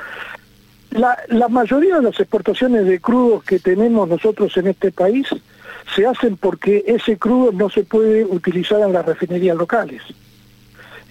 [0.92, 5.28] La, la, mayoría de las exportaciones de crudos que tenemos nosotros en este país
[5.96, 10.02] se hacen porque ese crudo no se puede utilizar en las refinerías locales.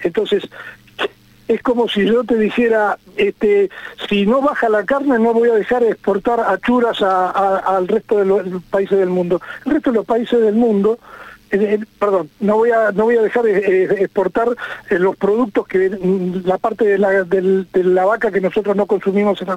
[0.03, 0.45] Entonces,
[1.55, 3.71] es como si yo te dijera, este,
[4.09, 8.25] si no baja la carne no voy a dejar de exportar achuras al resto de
[8.25, 9.41] los países del mundo.
[9.65, 10.99] El resto de los países del mundo,
[11.51, 14.49] eh, eh, perdón, no voy a no voy a dejar de eh, exportar
[14.91, 19.41] los productos que mm, la parte de la, de la vaca que nosotros no consumimos
[19.43, 19.49] en,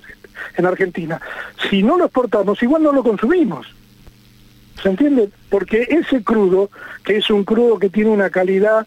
[0.57, 1.21] en Argentina.
[1.69, 3.67] Si no lo exportamos, igual no lo consumimos.
[4.81, 5.29] ¿Se entiende?
[5.49, 6.69] Porque ese crudo,
[7.03, 8.85] que es un crudo que tiene una calidad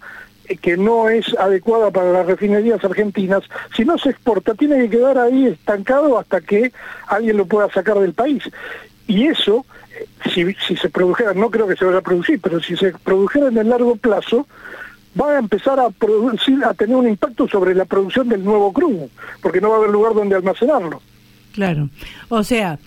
[0.56, 3.42] que no es adecuada para las refinerías argentinas,
[3.76, 6.72] si no se exporta, tiene que quedar ahí estancado hasta que
[7.06, 8.42] alguien lo pueda sacar del país.
[9.06, 9.64] Y eso,
[10.34, 13.48] eh, si, se produjera, no creo que se vaya a producir, pero si se produjera
[13.48, 14.46] en el largo plazo,
[15.18, 19.08] va a empezar a producir, a tener un impacto sobre la producción del nuevo crudo,
[19.42, 21.00] porque no va a haber lugar donde almacenarlo.
[21.52, 21.88] Claro.
[22.28, 22.78] O sea,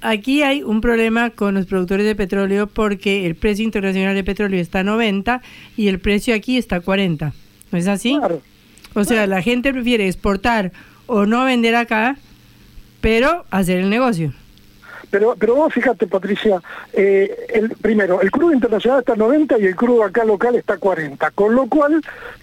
[0.00, 4.60] aquí hay un problema con los productores de petróleo porque el precio internacional de petróleo
[4.60, 5.42] está a 90
[5.76, 7.32] y el precio aquí está a 40.
[7.70, 8.18] ¿No es así?
[8.94, 10.72] O sea, la gente prefiere exportar
[11.06, 12.18] o no vender acá,
[13.00, 14.32] pero hacer el negocio.
[15.10, 16.60] Pero, pero vos fíjate, Patricia,
[16.92, 20.74] eh, el, primero, el crudo internacional está a 90 y el crudo acá local está
[20.74, 22.02] a 40, con lo cual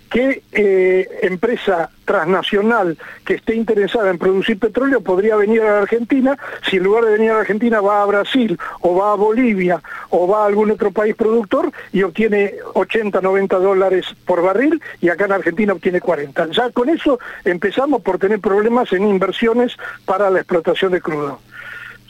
[0.09, 6.37] qué eh, empresa transnacional que esté interesada en producir petróleo podría venir a la Argentina,
[6.69, 9.81] si en lugar de venir a la Argentina va a Brasil o va a Bolivia
[10.09, 15.09] o va a algún otro país productor y obtiene 80, 90 dólares por barril y
[15.09, 16.47] acá en Argentina obtiene 40.
[16.51, 19.75] Ya con eso empezamos por tener problemas en inversiones
[20.05, 21.39] para la explotación de crudo.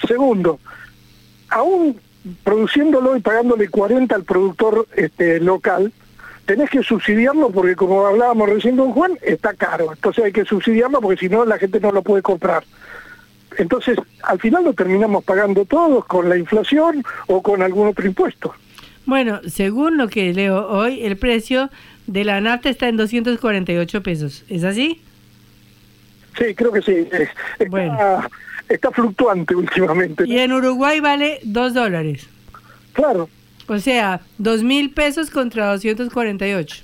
[0.07, 0.59] Segundo,
[1.49, 1.99] aún
[2.43, 5.91] produciéndolo y pagándole 40 al productor este, local,
[6.45, 9.91] tenés que subsidiarlo porque como hablábamos recién con Juan, está caro.
[9.93, 12.63] Entonces hay que subsidiarlo porque si no la gente no lo puede comprar.
[13.57, 18.53] Entonces, al final lo terminamos pagando todos con la inflación o con algún otro impuesto.
[19.05, 21.69] Bueno, según lo que leo hoy, el precio
[22.07, 24.43] de la nafta está en 248 pesos.
[24.49, 25.01] ¿Es así?
[26.37, 27.07] Sí, creo que sí.
[27.69, 27.97] bueno
[28.69, 30.23] está fluctuante últimamente.
[30.27, 32.27] Y en Uruguay vale 2 dólares.
[32.93, 33.29] Claro.
[33.67, 36.83] O sea, dos mil pesos contra 248.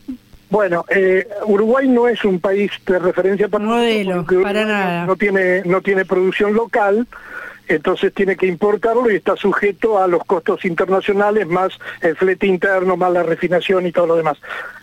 [0.50, 5.06] Bueno, eh, Uruguay no es un país de referencia para modelo, para nada.
[5.06, 7.08] No tiene no tiene producción local,
[7.68, 11.72] entonces tiene que importarlo y está sujeto a los costos internacionales más
[12.02, 14.38] el flete interno, más la refinación y todo lo demás.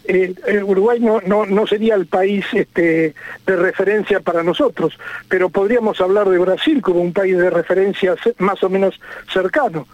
[0.05, 3.14] Eh, Uruguay no, no, no sería el país este,
[3.47, 8.62] de referencia para nosotros, pero podríamos hablar de Brasil como un país de referencia más
[8.62, 8.99] o menos
[9.33, 9.87] cercano.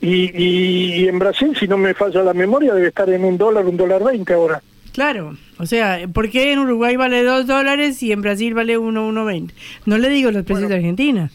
[0.00, 3.64] Y, y en Brasil, si no me falla la memoria, debe estar en un dólar,
[3.64, 4.60] un dólar veinte ahora.
[4.92, 9.06] Claro, o sea, ¿por qué en Uruguay vale dos dólares y en Brasil vale uno,
[9.06, 9.54] uno veinte?
[9.86, 11.30] No le digo los precios de Argentina.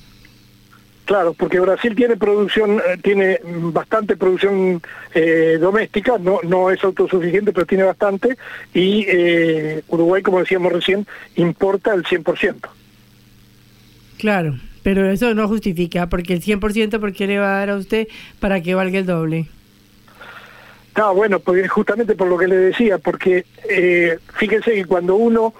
[1.07, 4.81] Claro, porque Brasil tiene producción, eh, tiene bastante producción
[5.15, 8.37] eh, doméstica, no, no es autosuficiente, pero tiene bastante,
[8.73, 12.67] y eh, Uruguay, como decíamos recién, importa el 100%.
[14.17, 17.77] Claro, pero eso no justifica, porque el 100%, ¿por qué le va a dar a
[17.77, 18.09] usted
[18.41, 19.47] para que valga el doble?
[20.97, 23.45] No, bueno, pues justamente por lo que le decía, porque
[24.33, 25.53] fíjense que cuando uno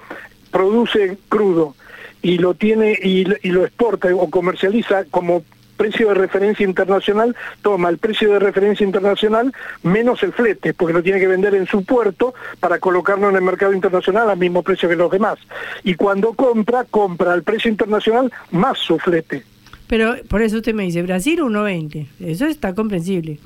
[0.52, 1.74] produce crudo,
[2.22, 5.44] y lo tiene y, lo exporta o comercializa como
[5.78, 9.54] precio de referencia internacional, toma el precio de referencia internacional
[9.84, 13.44] menos el flete, porque lo tiene que vender en su puerto para colocarlo en el
[13.44, 15.38] mercado internacional al mismo precio que los demás.
[15.84, 19.44] Y cuando compra, compra al precio internacional más su flete.
[19.88, 23.40] Pero por eso usted me dice, Brasil 1.20, eso está comprensible.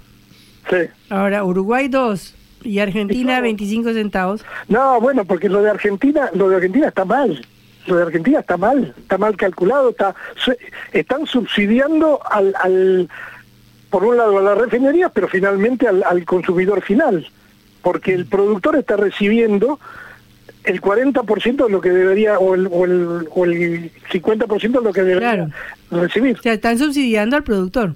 [0.70, 0.78] Sí.
[1.10, 4.44] Ahora, Uruguay 2 y Argentina 25 centavos.
[4.68, 7.46] No, bueno, porque lo de Argentina, lo de Argentina está mal
[7.88, 10.16] lo de Argentina está mal, está mal calculado, está
[10.92, 13.10] están subsidiando al, al
[13.90, 17.28] por un lado a las refinerías, pero finalmente al, consumidor final,
[17.84, 19.80] porque el productor está recibiendo
[20.64, 24.94] el 40% de lo que debería, o el, o el, o el 50% de lo
[24.94, 25.50] que debería
[25.90, 26.38] recibir.
[26.40, 27.96] O sea, están subsidiando al productor.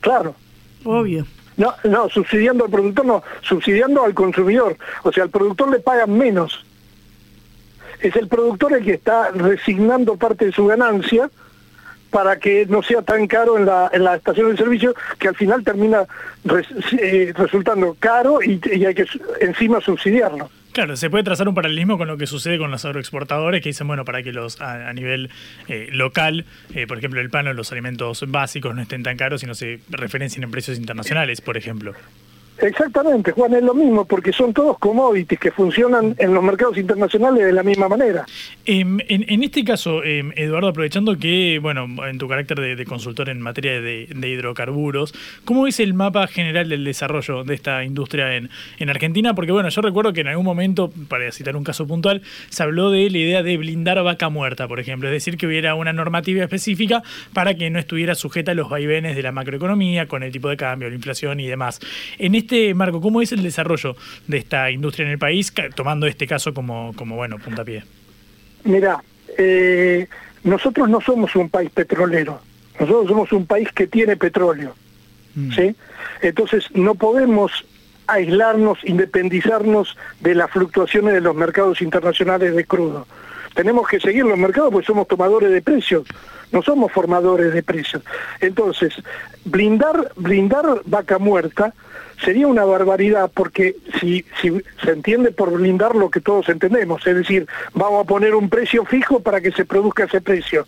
[0.00, 0.34] Claro.
[0.84, 1.26] Obvio.
[1.56, 4.76] No, no, subsidiando al productor, no, subsidiando al consumidor.
[5.02, 6.64] O sea, al productor le pagan menos
[8.02, 11.30] es el productor el que está resignando parte de su ganancia
[12.10, 15.34] para que no sea tan caro en la, en la estación de servicio que al
[15.34, 16.04] final termina
[16.98, 19.06] eh, resultando caro y, hay que
[19.40, 20.50] encima subsidiarlo.
[20.72, 23.86] Claro, se puede trazar un paralelismo con lo que sucede con los agroexportadores que dicen,
[23.86, 25.30] bueno, para que los a, nivel
[25.68, 29.42] eh, local, eh, por ejemplo, el pan o los alimentos básicos no estén tan caros
[29.42, 31.94] y no se referencien en precios internacionales, por ejemplo.
[32.58, 37.44] Exactamente, Juan, es lo mismo, porque son todos commodities que funcionan en los mercados internacionales
[37.44, 38.24] de la misma manera.
[38.64, 43.40] Em, en, este caso, em, Eduardo, aprovechando que, bueno, en tu carácter de, consultor en
[43.40, 48.90] materia de, hidrocarburos, ¿cómo es el mapa general del desarrollo de esta industria en, en
[48.90, 49.34] Argentina?
[49.34, 52.90] Porque, bueno, yo recuerdo que en algún momento, para citar un caso puntual, se habló
[52.90, 56.42] de la idea de blindar vaca muerta, por ejemplo, es decir, que hubiera una normativa
[56.42, 60.48] específica para que no estuviera sujeta a los vaivenes de la macroeconomía, con el tipo
[60.48, 61.80] de cambio, la inflación y demás.
[62.18, 66.26] En este Marco, ¿cómo es el desarrollo de esta industria en el país, tomando este
[66.26, 67.84] caso como, como bueno, puntapié?
[68.64, 69.02] Mira,
[69.38, 70.06] eh,
[70.44, 72.40] nosotros no somos un país petrolero,
[72.78, 74.74] nosotros somos un país que tiene petróleo,
[75.34, 75.52] mm.
[75.52, 75.74] ¿sí?
[76.20, 77.64] Entonces no podemos
[78.06, 83.06] aislarnos, independizarnos de las fluctuaciones de los mercados internacionales de crudo.
[83.54, 86.06] Tenemos que seguir los mercados porque somos tomadores de precios,
[86.52, 88.02] no somos formadores de precios.
[88.40, 88.94] Entonces,
[89.44, 91.74] blindar, blindar vaca muerta
[92.24, 97.16] sería una barbaridad porque si, si se entiende por blindar lo que todos entendemos, es
[97.16, 100.66] decir, vamos a poner un precio fijo para que se produzca ese precio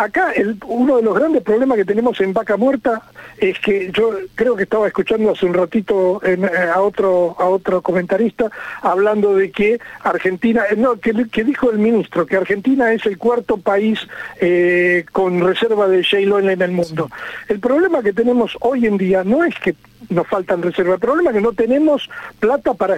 [0.00, 3.02] acá el, uno de los grandes problemas que tenemos en Vaca Muerta
[3.38, 6.38] es que yo creo que estaba escuchando hace un ratito eh,
[6.72, 8.50] a otro a otro comentarista
[8.82, 11.12] hablando de que Argentina, eh, no, que,
[11.44, 14.00] dijo el ministro, que Argentina es el cuarto país
[14.40, 17.10] eh, con reserva de shale oil en el mundo.
[17.48, 19.74] El problema que tenemos hoy en día no es que
[20.08, 22.08] nos faltan reservas, el problema es que no tenemos
[22.38, 22.96] plata para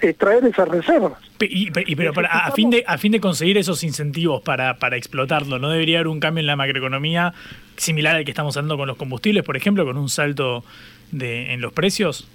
[0.00, 1.14] extraer esas reservas.
[1.40, 5.70] Y, pero a, fin de, a fin de conseguir esos incentivos para, para explotarlo, ¿no
[5.70, 7.34] debería haber un cambio en la macroeconomía
[7.76, 10.64] similar al que estamos hablando con los combustibles, por ejemplo, con un salto
[11.12, 12.28] de, en los precios?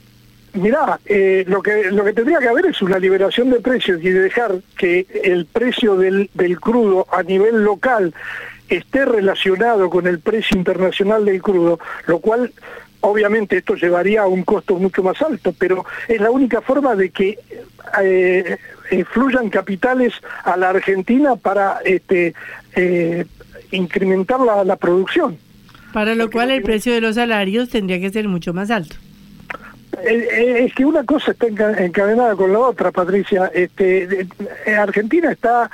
[0.54, 4.10] Mirá, eh, lo, que, lo que tendría que haber es una liberación de precios y
[4.10, 8.14] dejar que el precio del, del crudo a nivel local
[8.68, 12.52] esté relacionado con el precio internacional del crudo, lo cual
[13.02, 17.10] obviamente esto llevaría a un costo mucho más alto, pero es la única forma de
[17.10, 17.38] que
[18.02, 18.58] eh,
[18.92, 22.34] eh, fluyan capitales a la Argentina para este,
[22.76, 23.26] eh,
[23.72, 25.38] incrementar la, producción.
[25.94, 28.96] Para lo cual el precio de los salarios tendría que ser mucho más alto.
[30.04, 33.52] Es que una cosa está encadenada con la otra, Patricia.
[33.54, 34.26] Este,
[34.80, 35.70] Argentina está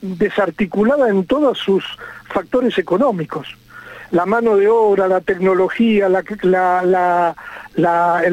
[0.00, 1.84] desarticulada en todos sus
[2.28, 3.56] factores económicos
[4.10, 6.12] la mano de obra, la tecnología, el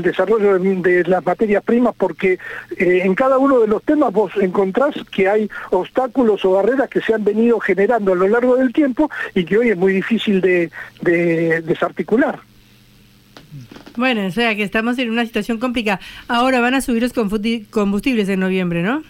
[0.02, 2.34] desarrollo de, las materias primas, porque
[2.78, 7.02] eh, en cada uno de los temas vos encontrás que hay obstáculos o barreras que
[7.02, 10.42] se han venido generando a lo largo del tiempo y que hoy es muy difícil
[10.42, 10.70] de
[11.64, 12.40] desarticular.
[13.96, 16.00] Bueno, o sea que estamos en una situación complicada.
[16.28, 19.04] Ahora van a subir los combustibles en noviembre, ¿no?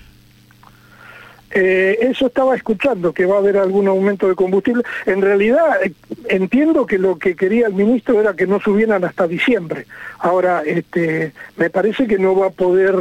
[1.55, 4.83] Eh, eso estaba escuchando, que va a haber algún aumento de combustible.
[5.05, 5.93] En realidad eh,
[6.29, 9.85] entiendo que lo que quería el ministro era que no subieran hasta diciembre.
[10.17, 12.95] Ahora, este, me parece que no va a poder,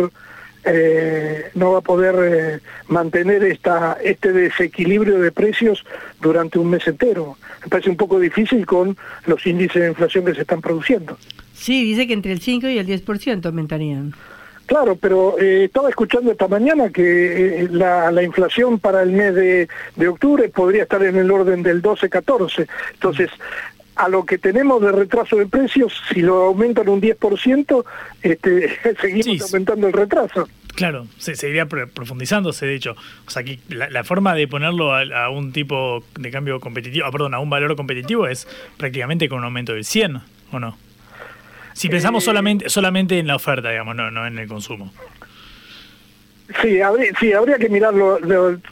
[0.65, 5.83] eh, no va a poder mantener esta, este desequilibrio de precios
[6.21, 7.39] durante un mes entero.
[7.63, 11.17] Me parece un poco difícil con los índices de inflación que se están produciendo.
[11.55, 14.13] Sí, dice que entre el 5 y el 10% aumentarían.
[14.67, 20.09] Claro, pero eh, estaba escuchando esta mañana que eh, la, inflación para el mes de,
[20.09, 22.67] octubre podría estar en el orden del 12-14.
[22.95, 23.31] Entonces,
[23.97, 27.85] a lo que tenemos de retraso de precios, si lo aumentan un 10%,
[28.23, 30.49] este, seguimos aumentando el retraso.
[30.75, 32.97] Claro, se seguiría profundizándose, de hecho.
[33.27, 37.35] O sea, que la, forma de ponerlo a, un tipo de cambio competitivo, ah, perdón,
[37.35, 38.49] a un valor competitivo es
[38.79, 40.79] prácticamente con un aumento del 100, ¿o no?
[41.83, 44.93] Si pensamos eh, solamente, solamente en la oferta, digamos, no, no en el consumo.
[46.61, 47.93] Sí, habría, sí, habría que mirar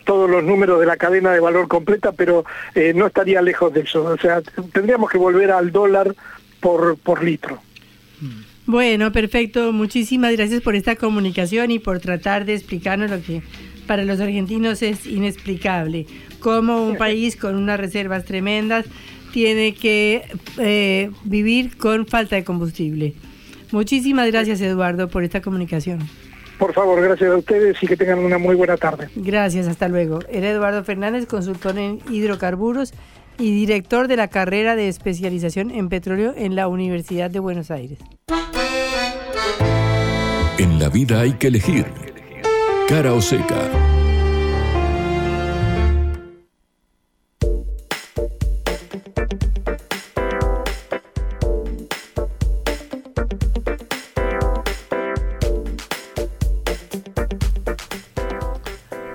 [0.04, 2.44] todos los números de la cadena de valor completa, pero
[2.76, 4.04] eh, no estaría lejos de eso.
[4.04, 4.42] O sea,
[4.72, 6.14] tendríamos que volver al dólar
[6.60, 7.58] por, por litro.
[8.66, 9.72] Bueno, perfecto.
[9.72, 13.42] Muchísimas gracias por esta comunicación y por tratar de explicarnos lo que
[13.88, 16.06] para los argentinos es inexplicable.
[16.38, 18.86] Cómo un país con unas reservas tremendas
[19.32, 20.22] tiene que
[20.58, 23.14] eh, vivir con falta de combustible.
[23.72, 26.00] Muchísimas gracias Eduardo por esta comunicación.
[26.58, 29.08] Por favor, gracias a ustedes y que tengan una muy buena tarde.
[29.16, 30.18] Gracias, hasta luego.
[30.30, 32.92] Era Eduardo Fernández, consultor en hidrocarburos
[33.38, 37.98] y director de la carrera de especialización en petróleo en la Universidad de Buenos Aires.
[40.58, 41.86] En la vida hay que elegir
[42.86, 43.99] cara o seca.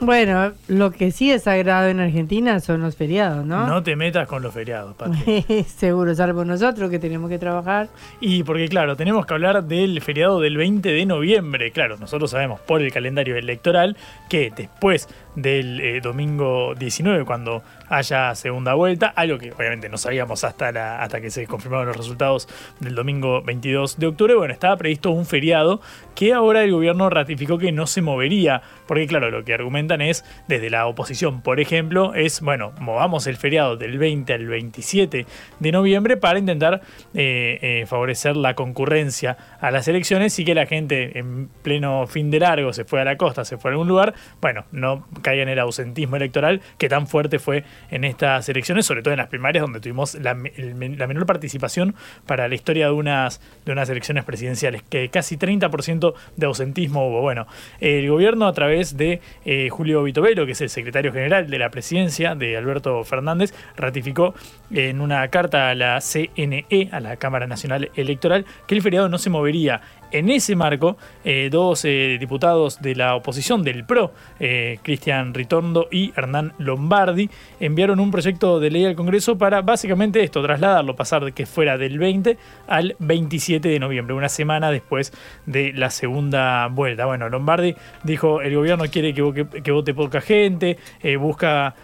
[0.06, 3.66] Bueno, lo que sí es sagrado en Argentina son los feriados, ¿no?
[3.66, 5.44] No te metas con los feriados, Patri.
[5.64, 7.90] Seguro, salvo nosotros que tenemos que trabajar.
[8.20, 11.72] Y porque, claro, tenemos que hablar del feriado del 20 de noviembre.
[11.72, 13.98] Claro, nosotros sabemos por el calendario electoral
[14.30, 20.44] que después del eh, domingo 19, cuando haya segunda vuelta, algo que obviamente no sabíamos
[20.44, 22.48] hasta, la, hasta que se confirmaron los resultados
[22.80, 25.82] del domingo 22 de octubre, bueno, estaba previsto un feriado
[26.16, 30.24] que ahora el gobierno ratificó que no se movería, porque claro, lo que argumentan es,
[30.48, 35.26] desde la oposición, por ejemplo, es, bueno, movamos el feriado del 20 al 27
[35.60, 36.82] de noviembre para intentar
[37.14, 42.32] eh, eh, favorecer la concurrencia a las elecciones y que la gente en pleno fin
[42.32, 45.42] de largo se fue a la costa, se fue a algún lugar, bueno, no caiga
[45.42, 49.28] en el ausentismo electoral que tan fuerte fue en estas elecciones, sobre todo en las
[49.28, 51.96] primarias donde tuvimos la, menor participación
[52.28, 57.22] para la historia de unas, de unas elecciones presidenciales, que casi 30% de ausentismo hubo.
[57.22, 57.48] Bueno,
[57.80, 61.72] el gobierno a través de eh, Julio Vitovelo, que es el secretario general de la
[61.72, 64.36] presidencia de Alberto Fernández, ratificó
[64.70, 69.18] en una carta a la CNE, a la Cámara Nacional Electoral, que el feriado no
[69.18, 69.82] se movería
[70.12, 75.88] en ese marco, eh, dos eh, diputados de la oposición del PRO, eh, Cristian Ritondo
[75.92, 77.30] y Hernán Lombardi,
[77.60, 81.78] enviaron un proyecto de ley al Congreso para básicamente esto, trasladarlo, pasar de que fuera
[81.78, 82.38] del 20
[82.68, 85.12] al 27 de noviembre, una semana después
[85.46, 87.06] de la segunda vuelta.
[87.06, 90.78] Bueno, Lombardi dijo, el gobierno quiere que, que vote poca gente,
[91.20, 91.76] busca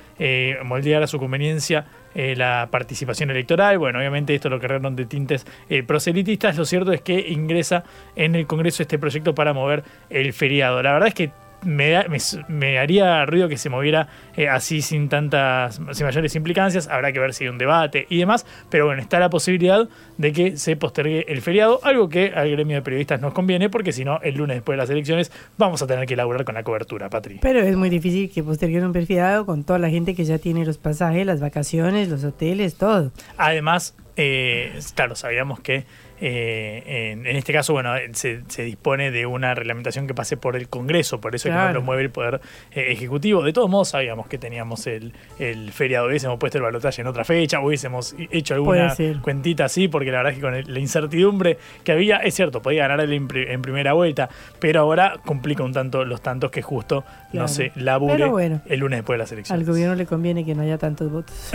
[0.64, 1.86] moldear a su conveniencia
[2.16, 3.78] eh, la participación electoral.
[3.78, 6.58] Bueno, obviamente esto lo cargaron de tintes eh, proselitistas.
[6.58, 7.84] Lo cierto es que ingresa
[8.16, 10.82] en el Congreso este proyecto para mover el feriado.
[10.82, 11.32] La verdad es que
[11.64, 12.04] me,
[12.48, 16.88] me, haría ruido que se moviera eh, así sin tantas, sin mayores implicancias.
[16.88, 18.46] Habrá que ver si hay un debate y demás.
[18.70, 19.88] Pero bueno, está la posibilidad
[20.18, 23.92] de que se postergue el feriado, algo que al gremio de periodistas nos conviene, porque
[23.92, 26.64] si no, el lunes después de las elecciones vamos a tener que elaborar con la
[26.64, 27.40] cobertura, Patri.
[27.42, 30.66] Pero es muy difícil que posterguen un feriado con toda la gente que ya tiene
[30.66, 33.12] los pasajes, las vacaciones, los hoteles, todo.
[33.38, 35.86] Además, eh, claro, sabíamos que
[36.24, 41.20] eh, en, este caso, bueno, se, dispone de una reglamentación que pase por el Congreso,
[41.20, 42.42] por eso es que no lo mueve el Poder
[42.72, 43.42] eh, Ejecutivo.
[43.44, 47.24] De todos modos, sabíamos que teníamos el, el feriado, hubiésemos puesto el balotaje en otra
[47.24, 51.92] fecha, hubiésemos hecho alguna cuentita así, porque la verdad es que con la incertidumbre que
[51.92, 56.22] había, es cierto, podía ganar el en primera vuelta, pero ahora complica un tanto los
[56.22, 57.04] tantos que justo
[57.34, 58.26] no se labure
[58.68, 59.60] el lunes después de las elecciones.
[59.60, 61.52] Al gobierno le conviene que no haya tantos votos.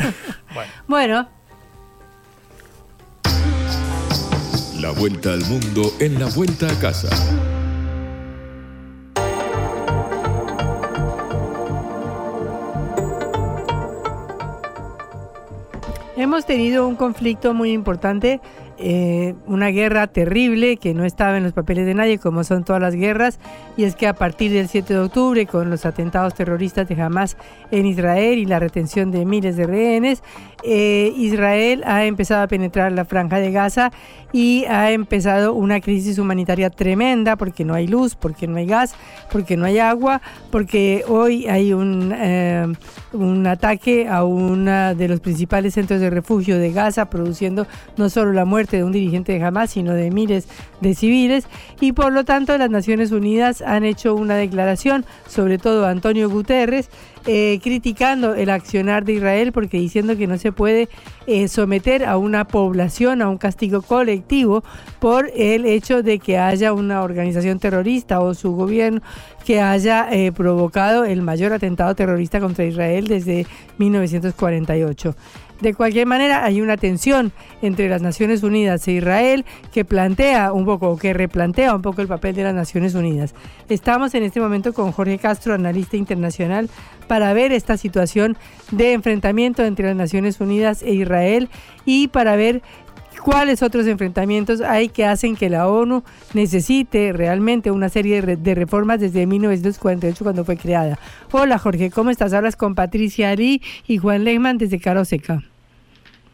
[0.89, 1.29] bueno,
[4.81, 7.09] La vuelta al mundo en la vuelta a casa.
[16.16, 18.41] Hemos tenido un conflicto muy importante
[18.79, 22.83] eh, una guerra terrible que no estaba en los papeles de nadie, como son todas
[22.83, 23.39] las guerras,
[23.77, 27.37] y es que a partir del 7 de octubre, con los atentados terroristas de Hamas
[27.70, 30.22] en Israel y la retención de miles de rehenes,
[30.62, 33.93] eh, Israel ha empezado a penetrar la franja de Gaza
[34.33, 38.95] y ha empezado una crisis humanitaria tremenda porque no hay luz, porque no hay gas,
[39.31, 40.20] porque no hay agua,
[40.51, 42.66] porque hoy hay un, eh,
[43.12, 47.66] un ataque a uno de los principales centros de refugio de Gaza, produciendo
[47.97, 50.49] no solo la muerte, de un dirigente de Hamas, sino de miles
[50.81, 51.47] de civiles.
[51.81, 56.91] Y por lo tanto las Naciones Unidas han hecho una declaración, sobre todo Antonio Guterres,
[57.29, 60.89] eh, criticando el accionar de Israel porque diciendo que no se puede
[61.27, 64.62] eh, someter a una población a un castigo colectivo
[65.01, 69.01] por el hecho de que haya una organización terrorista o su gobierno
[69.45, 73.47] que haya eh, provocado el mayor atentado terrorista contra Israel desde
[73.79, 75.17] 1948.
[75.61, 77.33] De cualquier manera, hay una tensión
[77.63, 82.09] entre las Naciones Unidas e Israel que plantea un poco, que replantea un poco el
[82.09, 83.35] papel de las Naciones Unidas.
[83.71, 86.69] Estamos en este momento con Jorge Castro, analista internacional,
[87.09, 88.37] para ver esta situación
[88.71, 91.49] de enfrentamiento entre las Naciones Unidas e Israel
[91.87, 92.63] y para ver
[93.27, 99.01] cuáles otros enfrentamientos hay que hacen que la ONU necesite realmente una serie de reformas
[99.01, 100.97] desde 1948 cuando fue creada.
[101.33, 102.33] Hola Jorge, ¿cómo estás?
[102.33, 105.43] Hablas con Patricia Ali y Juan Lehmann desde Caroseca.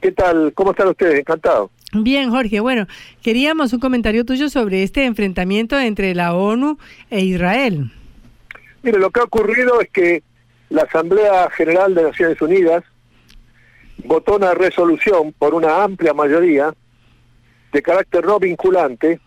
[0.02, 0.52] ¿Qué tal?
[0.52, 1.20] ¿Cómo están ustedes?
[1.20, 1.70] Encantado.
[1.94, 2.60] Bien, Jorge.
[2.60, 2.86] Bueno,
[3.22, 6.76] queríamos un comentario tuyo sobre este enfrentamiento entre la ONU
[7.08, 7.90] e Israel.
[8.82, 10.22] Mire, lo que ha ocurrido es que
[10.68, 12.84] la Asamblea General de Naciones Unidas
[14.04, 16.74] votó una resolución por una amplia mayoría
[17.72, 19.20] de carácter no vinculante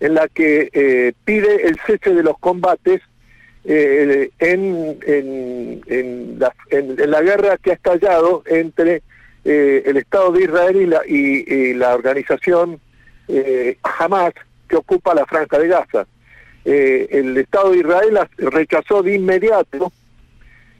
[0.00, 3.00] en la que eh, pide el cese de los combates
[3.64, 9.02] eh, en, en, la, guerra que ha estallado entre
[9.44, 12.80] eh, el Estado de Israel y la, y, la organización
[13.82, 14.32] Hamas
[14.68, 16.06] que ocupa la franja de Gaza.
[16.64, 19.92] el Estado de Israel rechazó de inmediato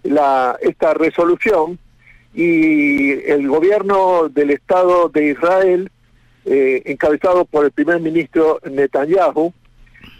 [0.02, 1.78] esta resolución
[2.32, 5.90] y el gobierno del Estado de Israel,
[6.44, 9.52] eh, encabezado por el primer ministro Netanyahu,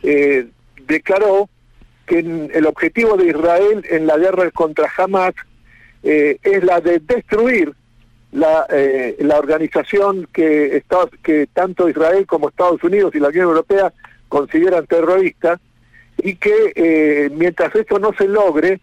[0.03, 0.47] eh,
[0.87, 1.49] declaró
[2.07, 5.35] que el objetivo de Israel en la guerra contra Hamas
[6.03, 7.73] eh, es la de destruir
[8.33, 8.67] la,
[9.39, 10.83] organización que,
[11.55, 13.93] tanto Israel como Estados Unidos y la Unión Europea
[14.29, 15.59] consideran terrorista
[16.19, 18.81] y que mientras esto no se logre,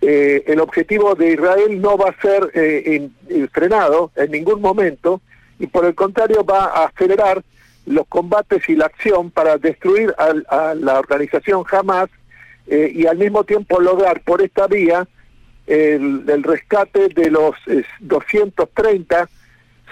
[0.00, 5.20] el objetivo de Israel no va a ser frenado en ningún momento
[5.64, 7.42] y por el contrario va a acelerar
[7.86, 12.10] los combates y la acción para destruir a, la organización Hamas
[12.66, 15.06] eh, y al mismo tiempo lograr por esta vía
[15.66, 17.54] el, rescate de los
[18.00, 19.28] 230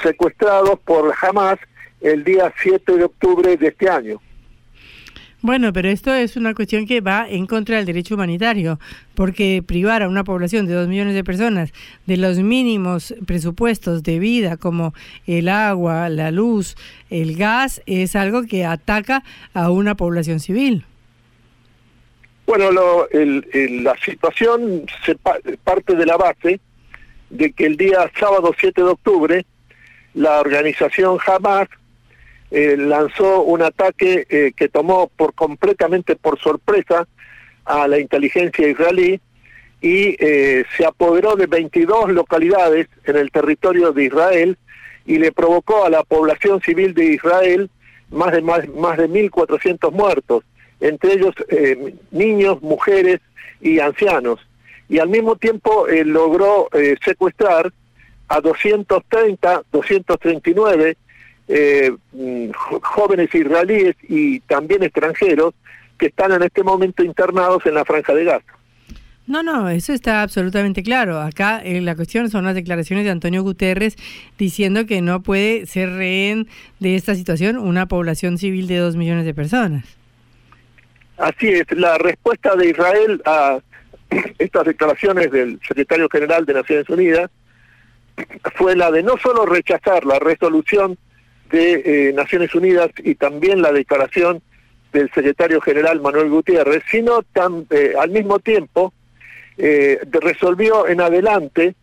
[0.02, 1.58] secuestrados por Hamas
[2.02, 4.20] el día 7 de octubre de este año.
[5.42, 8.78] Bueno, pero esto es una cuestión que va en contra del derecho humanitario,
[9.16, 11.72] porque privar a una población de dos millones de personas
[12.06, 14.94] de los mínimos presupuestos de vida como
[15.26, 16.76] el agua, la luz,
[17.10, 20.84] el gas, es algo que ataca a una población civil.
[22.46, 26.60] Bueno, lo, la situación se parte de la base
[27.30, 29.46] de que el día sábado 7 de octubre
[30.14, 31.68] la organización Hamas
[32.54, 37.08] eh, lanzó un ataque eh, que tomó por completamente por sorpresa
[37.64, 39.18] a la inteligencia israelí
[39.80, 44.58] y eh, se apoderó de 22 localidades en el territorio de Israel
[45.06, 47.70] y le provocó a la población civil de Israel
[48.10, 50.44] más de más, más de 1.400 muertos,
[50.80, 51.34] entre ellos
[52.10, 53.20] niños, mujeres
[53.62, 54.40] y ancianos.
[54.90, 56.68] Y al mismo tiempo logró
[57.02, 57.72] secuestrar
[58.28, 60.96] a 230, 239
[61.54, 62.50] eh, mm,
[62.82, 65.52] jóvenes israelíes y también extranjeros
[65.98, 68.52] que están en este momento internados en la franja de Gaza.
[69.26, 71.20] No, no, eso está absolutamente claro.
[71.20, 73.96] Acá eh, la cuestión son las declaraciones de Antonio Guterres
[74.38, 76.48] diciendo que no puede ser rehén
[76.80, 79.84] de esta situación una población civil de dos millones de personas.
[81.18, 83.58] Así es, la respuesta de Israel a
[84.38, 87.30] estas declaraciones del secretario general de Naciones Unidas
[88.54, 90.96] fue la de no solo rechazar la resolución
[91.52, 94.42] de eh, Naciones Unidas y también la declaración
[94.92, 97.24] del secretario general Manuel Gutiérrez, sino
[97.70, 98.92] eh, al mismo tiempo
[99.58, 101.74] eh, resolvió en adelante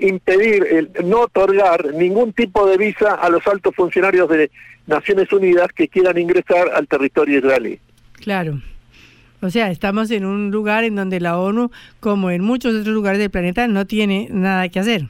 [0.00, 4.50] impedir, el, no otorgar ningún tipo de visa a los altos funcionarios de
[4.86, 7.78] Naciones Unidas que quieran ingresar al territorio israelí.
[8.14, 8.60] Claro.
[9.42, 11.70] O sea, estamos en un lugar en donde la ONU,
[12.00, 15.08] como en muchos otros lugares del planeta, no tiene nada que hacer.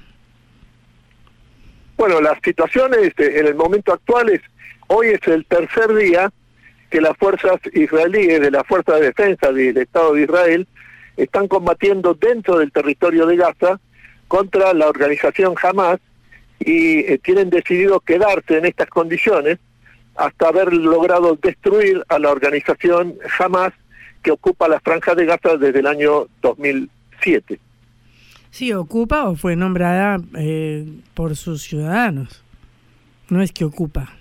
[2.01, 4.41] Bueno, la situación en el momento actual es,
[4.87, 6.33] hoy es el tercer día
[6.89, 10.67] que las fuerzas israelíes de la Fuerza de Defensa del Estado de Israel
[11.19, 13.79] están combatiendo dentro del territorio de Gaza
[14.29, 16.01] contra la organización Hamas
[16.59, 19.59] y eh, tienen decidido quedarse en estas condiciones
[20.17, 23.75] hasta haber logrado destruir a la organización Hamas
[24.23, 27.61] que ocupa la franja de Gaza desde el año 2007.
[28.51, 32.43] Sí, ocupa o fue nombrada eh, por sus ciudadanos.
[33.29, 34.13] No es que ocupa.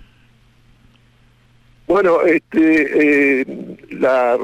[1.90, 3.46] Bueno, este, eh,
[3.90, 4.38] la,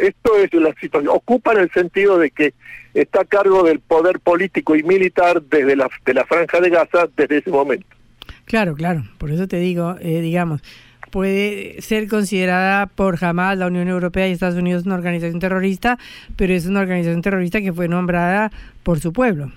[0.00, 1.12] esto es la situación.
[1.12, 2.54] Ocupa en el sentido de que
[2.94, 7.08] está a cargo del poder político y militar desde la, de la franja de Gaza
[7.16, 7.88] desde ese momento.
[8.44, 9.02] Claro, claro.
[9.18, 10.62] Por eso te digo, eh, digamos,
[11.12, 15.98] puede ser considerada por jamás la Unión Europea y Estados Unidos una organización terrorista,
[16.36, 18.50] pero es una organización terrorista que fue nombrada
[18.82, 19.52] por su pueblo.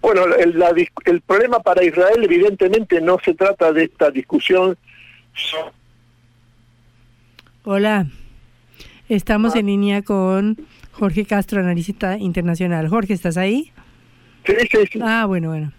[0.00, 0.62] Bueno, el,
[1.04, 4.78] el problema para Israel evidentemente no se trata de esta discusión.
[7.64, 8.06] Hola,
[9.08, 10.56] estamos en línea con
[10.92, 12.88] Jorge Castro, analista internacional.
[12.88, 13.72] Jorge, ¿estás ahí?
[14.46, 15.00] Sí, sí, sí.
[15.02, 15.72] Ah, bueno, bueno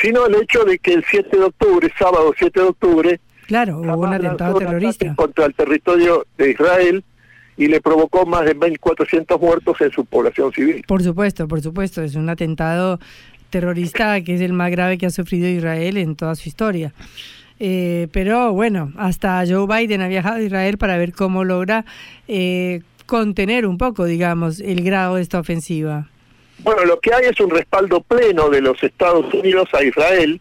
[0.00, 3.96] sino el hecho de que el 7 de octubre, sábado 7 de octubre, claro, hubo
[3.98, 7.04] un atentado terrorista contra el territorio de Israel
[7.56, 10.84] y le provocó más de 1.400 muertos en su población civil.
[10.86, 13.00] Por supuesto, por supuesto, es un atentado
[13.50, 16.92] terrorista que es el más grave que ha sufrido Israel en toda su historia.
[17.60, 21.84] Eh, pero bueno, hasta Joe Biden ha viajado a Israel para ver cómo logra
[22.28, 26.08] eh, contener un poco, digamos, el grado de esta ofensiva.
[26.60, 30.40] Bueno, lo que hay es un respaldo pleno de los Estados Unidos a Israel,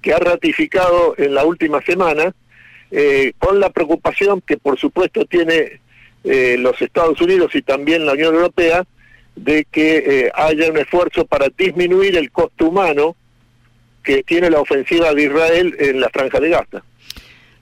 [0.00, 2.34] que ha ratificado en la última semana,
[2.90, 5.80] eh, con la preocupación que por supuesto tiene
[6.24, 8.84] eh, los Estados Unidos y también la Unión Europea,
[9.34, 13.16] de que eh, haya un esfuerzo para disminuir el costo humano
[14.02, 16.82] que tiene la ofensiva de Israel en la franja de Gaza.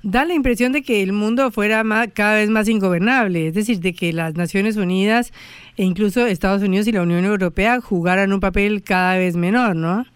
[0.03, 1.85] Da la impresión de que el mundo fuera
[2.15, 5.33] cada vez más ingobernable, es decir, de que las Naciones Unidas
[5.77, 10.07] e incluso Estados Unidos y la Unión Europea jugaran un papel cada vez menor, ¿no?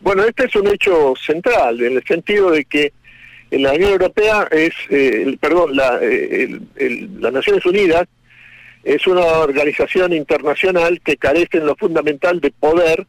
[0.00, 2.92] Bueno, este es un hecho central, en el sentido de que
[3.50, 6.60] la Unión Europea es, eh, perdón, la, eh,
[7.18, 8.06] las Naciones Unidas
[8.84, 13.06] es una organización internacional que carece en lo fundamental de poder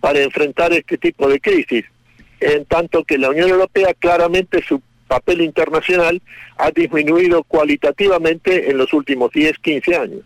[0.00, 1.84] para enfrentar este tipo de crisis,
[2.38, 4.80] en tanto que la Unión Europea claramente su
[5.12, 6.22] papel internacional
[6.56, 10.20] ha disminuido cualitativamente en los últimos 10, 15 años.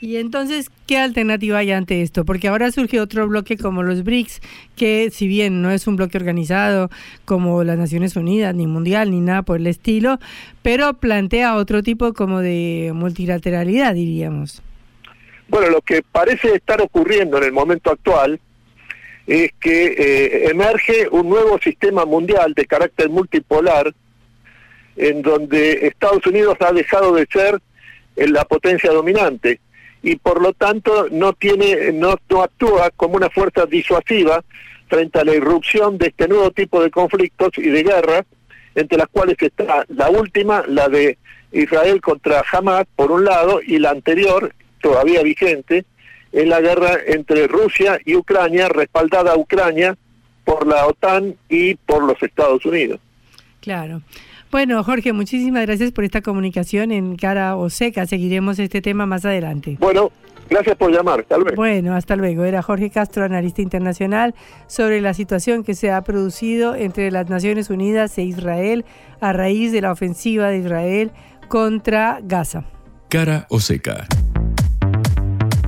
[0.00, 2.24] Y entonces, ¿qué alternativa hay ante esto?
[2.24, 4.40] Porque ahora surge otro bloque como los BRICS,
[4.76, 6.88] que si bien no es un bloque organizado
[7.24, 10.18] como las Naciones Unidas, ni mundial, ni nada por el estilo,
[10.62, 14.62] pero plantea otro tipo como de multilateralidad, diríamos.
[15.48, 18.40] Bueno, lo que parece estar ocurriendo en el momento actual
[19.26, 23.92] es que eh, emerge un nuevo sistema mundial de carácter multipolar,
[24.96, 27.60] en donde Estados Unidos ha dejado de ser
[28.16, 29.60] la potencia dominante
[30.02, 32.10] y por lo tanto no tiene no,
[32.42, 34.44] actúa como una fuerza disuasiva
[34.88, 38.24] frente a la irrupción de este nuevo tipo de conflictos y de guerras
[38.74, 41.18] entre las cuales está la última la de
[41.52, 45.84] Israel contra Hamas por un lado y la anterior todavía vigente
[46.32, 49.96] es la guerra entre Rusia y Ucrania respaldada a Ucrania
[50.44, 52.98] por la OTAN y por los Estados Unidos.
[53.60, 54.02] Claro.
[54.50, 58.06] Bueno, Jorge, muchísimas gracias por esta comunicación en cara o seca.
[58.06, 59.78] Seguiremos este tema más adelante.
[59.80, 60.12] Bueno,
[60.50, 61.20] gracias por llamar.
[61.20, 61.56] Hasta luego.
[61.56, 62.44] Bueno, hasta luego.
[62.44, 64.34] Era Jorge Castro, analista internacional,
[64.66, 68.84] sobre la situación que se ha producido entre las Naciones Unidas e Israel
[69.20, 71.12] a raíz de la ofensiva de Israel
[71.48, 72.64] contra Gaza.
[73.08, 74.06] Cara o seca.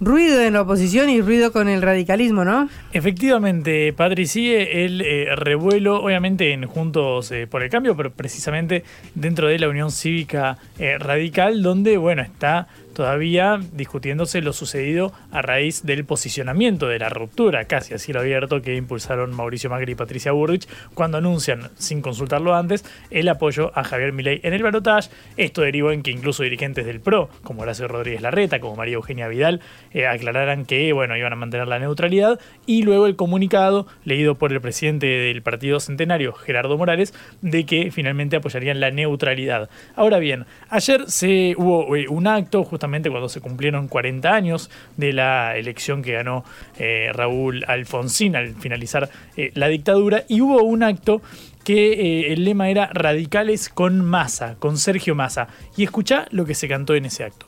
[0.00, 2.68] Ruido en la oposición y ruido con el radicalismo, ¿no?
[2.92, 8.82] Efectivamente, Patri, sigue el eh, revuelo, obviamente en Juntos eh, por el Cambio, pero precisamente
[9.14, 12.66] dentro de la Unión Cívica eh, Radical, donde, bueno, está
[13.00, 18.60] todavía discutiéndose lo sucedido a raíz del posicionamiento de la ruptura, casi así lo abierto,
[18.60, 23.84] que impulsaron Mauricio Macri y Patricia Burrich cuando anuncian, sin consultarlo antes, el apoyo a
[23.84, 25.08] Javier Milei en el balotaje.
[25.38, 29.28] Esto derivó en que incluso dirigentes del PRO, como Horacio Rodríguez Larreta, como María Eugenia
[29.28, 29.62] Vidal,
[29.94, 34.52] eh, aclararan que bueno, iban a mantener la neutralidad y luego el comunicado leído por
[34.52, 39.70] el presidente del Partido Centenario, Gerardo Morales, de que finalmente apoyarían la neutralidad.
[39.96, 45.12] Ahora bien, ayer se hubo eh, un acto justamente cuando se cumplieron 40 años de
[45.12, 46.44] la elección que ganó
[46.78, 51.22] eh, Raúl Alfonsín al finalizar eh, la dictadura, y hubo un acto
[51.64, 55.48] que eh, el lema era radicales con masa, con Sergio Massa.
[55.76, 57.46] Y escucha lo que se cantó en ese acto.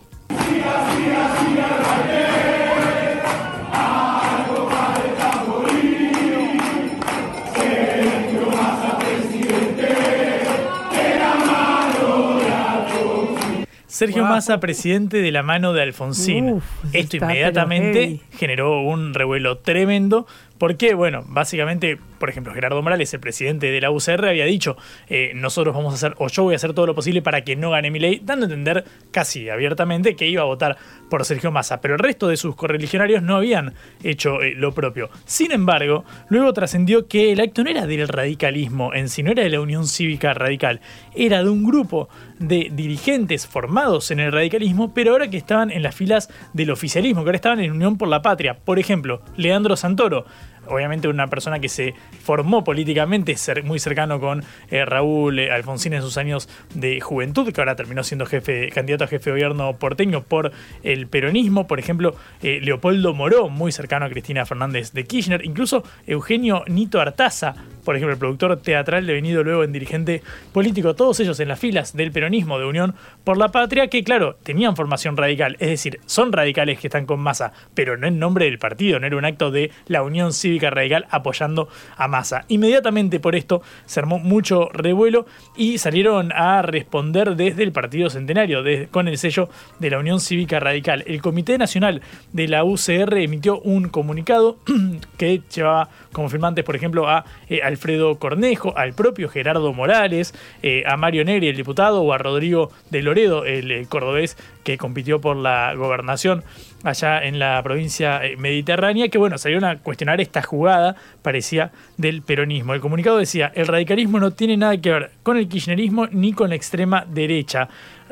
[14.02, 16.60] Sergio Massa, presidente de la mano de Alfonsín.
[16.92, 20.26] Esto inmediatamente generó un revuelo tremendo
[20.58, 20.94] ¿Por qué?
[20.94, 24.76] Bueno, básicamente, por ejemplo, Gerardo Morales, el presidente de la UCR, había dicho,
[25.08, 27.56] eh, nosotros vamos a hacer, o yo voy a hacer todo lo posible para que
[27.56, 30.76] no gane mi ley, dando a entender casi abiertamente que iba a votar
[31.10, 35.10] por Sergio Massa, pero el resto de sus correligionarios no habían hecho eh, lo propio.
[35.26, 39.42] Sin embargo, luego trascendió que el acto no era del radicalismo en sí, no era
[39.42, 40.80] de la Unión Cívica Radical,
[41.14, 45.82] era de un grupo de dirigentes formados en el radicalismo, pero ahora que estaban en
[45.82, 48.58] las filas del oficialismo, que ahora estaban en Unión por la Patria.
[48.58, 50.24] Por ejemplo, Leandro Santoro,
[50.66, 56.02] obviamente una persona que se formó políticamente, muy cercano con eh, Raúl eh, Alfonsín en
[56.02, 60.22] sus años de juventud, que ahora terminó siendo jefe, candidato a jefe de gobierno porteño
[60.22, 60.52] por
[60.82, 65.84] el peronismo, por ejemplo, eh, Leopoldo Moró, muy cercano a Cristina Fernández de Kirchner, incluso
[66.06, 67.54] Eugenio Nito Artaza,
[67.84, 71.96] por ejemplo, el productor teatral devenido luego en dirigente político, todos ellos en las filas
[71.96, 72.94] del peronismo de Unión
[73.24, 77.20] por la Patria, que claro, tenían formación radical, es decir, son radicales que están con
[77.20, 80.68] masa, pero no en nombre del partido, no era un acto de la Unión Cívica
[80.68, 82.44] Radical apoyando a Massa.
[82.48, 85.24] Inmediatamente por esto se armó mucho revuelo
[85.56, 89.48] y salieron a responder desde el Partido Centenario, con el sello
[89.78, 91.04] de la Unión Cívica Radical.
[91.06, 92.02] El Comité Nacional
[92.34, 94.58] de la UCR emitió un comunicado
[95.16, 100.82] que llevaba como firmantes, por ejemplo, a eh, Alfredo Cornejo, al propio Gerardo Morales, eh,
[100.86, 105.36] a Mario Neri, el diputado, o a Rodrigo de Loredo, el cordobés que compitió por
[105.36, 106.44] la gobernación
[106.84, 112.22] allá en la provincia eh, mediterránea, que bueno, salieron a cuestionar esta jugada, parecía, del
[112.22, 112.74] peronismo.
[112.74, 116.50] El comunicado decía, el radicalismo no tiene nada que ver con el kirchnerismo ni con
[116.50, 117.68] la extrema derecha.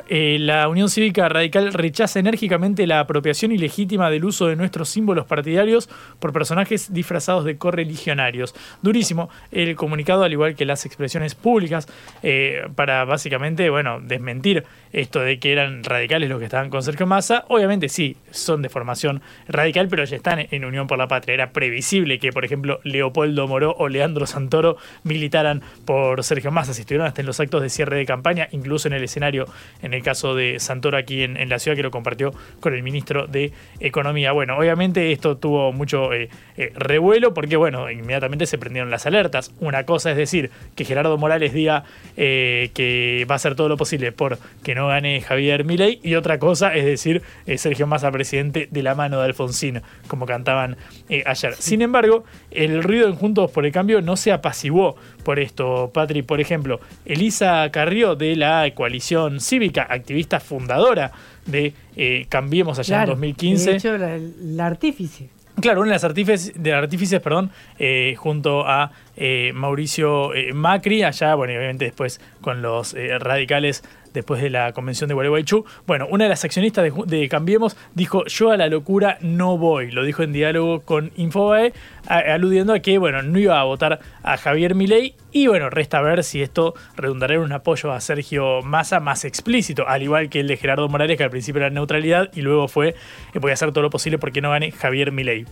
[0.07, 5.25] Eh, la Unión Cívica Radical rechaza enérgicamente la apropiación ilegítima del uso de nuestros símbolos
[5.25, 5.89] partidarios
[6.19, 8.55] por personajes disfrazados de correligionarios.
[8.81, 11.87] Durísimo el comunicado, al igual que las expresiones públicas,
[12.23, 17.07] eh, para básicamente, bueno, desmentir esto de que eran radicales los que estaban con Sergio
[17.07, 17.45] Massa.
[17.47, 21.33] Obviamente sí, son de formación radical, pero ya están en Unión por la Patria.
[21.33, 26.81] Era previsible que, por ejemplo, Leopoldo Moró o Leandro Santoro militaran por Sergio Massa, si
[26.81, 29.45] estuvieron hasta en los actos de cierre de campaña, incluso en el escenario
[29.81, 33.27] en el caso de Santoro aquí en, la ciudad, que lo compartió con el ministro
[33.27, 34.31] de Economía.
[34.31, 39.51] Bueno, obviamente esto tuvo mucho eh, eh, revuelo porque, bueno, inmediatamente se prendieron las alertas.
[39.59, 41.83] Una cosa es decir que Gerardo Morales diga
[42.17, 46.15] eh, que va a hacer todo lo posible por que no gane Javier Milei y
[46.15, 47.21] otra cosa es decir
[47.57, 50.77] Sergio Massa presidente de la mano de Alfonsín, como cantaban
[51.25, 51.53] ayer.
[51.55, 56.21] Sin embargo, el ruido en Juntos por el Cambio no se apaciguó por esto, Patri.
[56.21, 61.11] Por ejemplo, Elisa Carrió de la coalición cívica activista fundadora
[61.45, 63.69] de eh, Cambiemos allá en 2015.
[63.69, 65.29] De hecho, la, artífice.
[65.59, 71.35] Claro, una de las artífices, de artífices perdón, eh, junto a eh, Mauricio Macri, allá,
[71.35, 73.83] bueno, obviamente después con los radicales
[74.13, 75.65] después de la convención de Gualeguaychú.
[75.87, 80.03] Bueno, una de las accionistas de, Cambiemos dijo, yo a la locura no voy, lo
[80.03, 81.73] dijo en diálogo con Infobae,
[82.07, 86.23] aludiendo a que, bueno, no iba a votar a Javier Milei y bueno, resta ver
[86.23, 90.47] si esto redundará en un apoyo a Sergio Massa más explícito, al igual que el
[90.47, 92.95] de Gerardo Morales, que al principio era neutralidad y luego fue,
[93.31, 95.45] que voy a hacer todo lo posible porque no gane Javier Milei.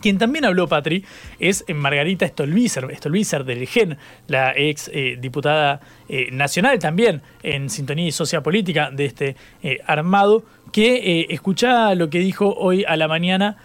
[0.00, 1.04] Quien también habló, Patri,
[1.38, 8.06] es Margarita Stolbizer, Stolbizer del GEN, la ex eh, diputada eh, nacional también en sintonía
[8.06, 13.56] y sociopolítica de este eh, armado, que escucha lo que dijo hoy a la mañana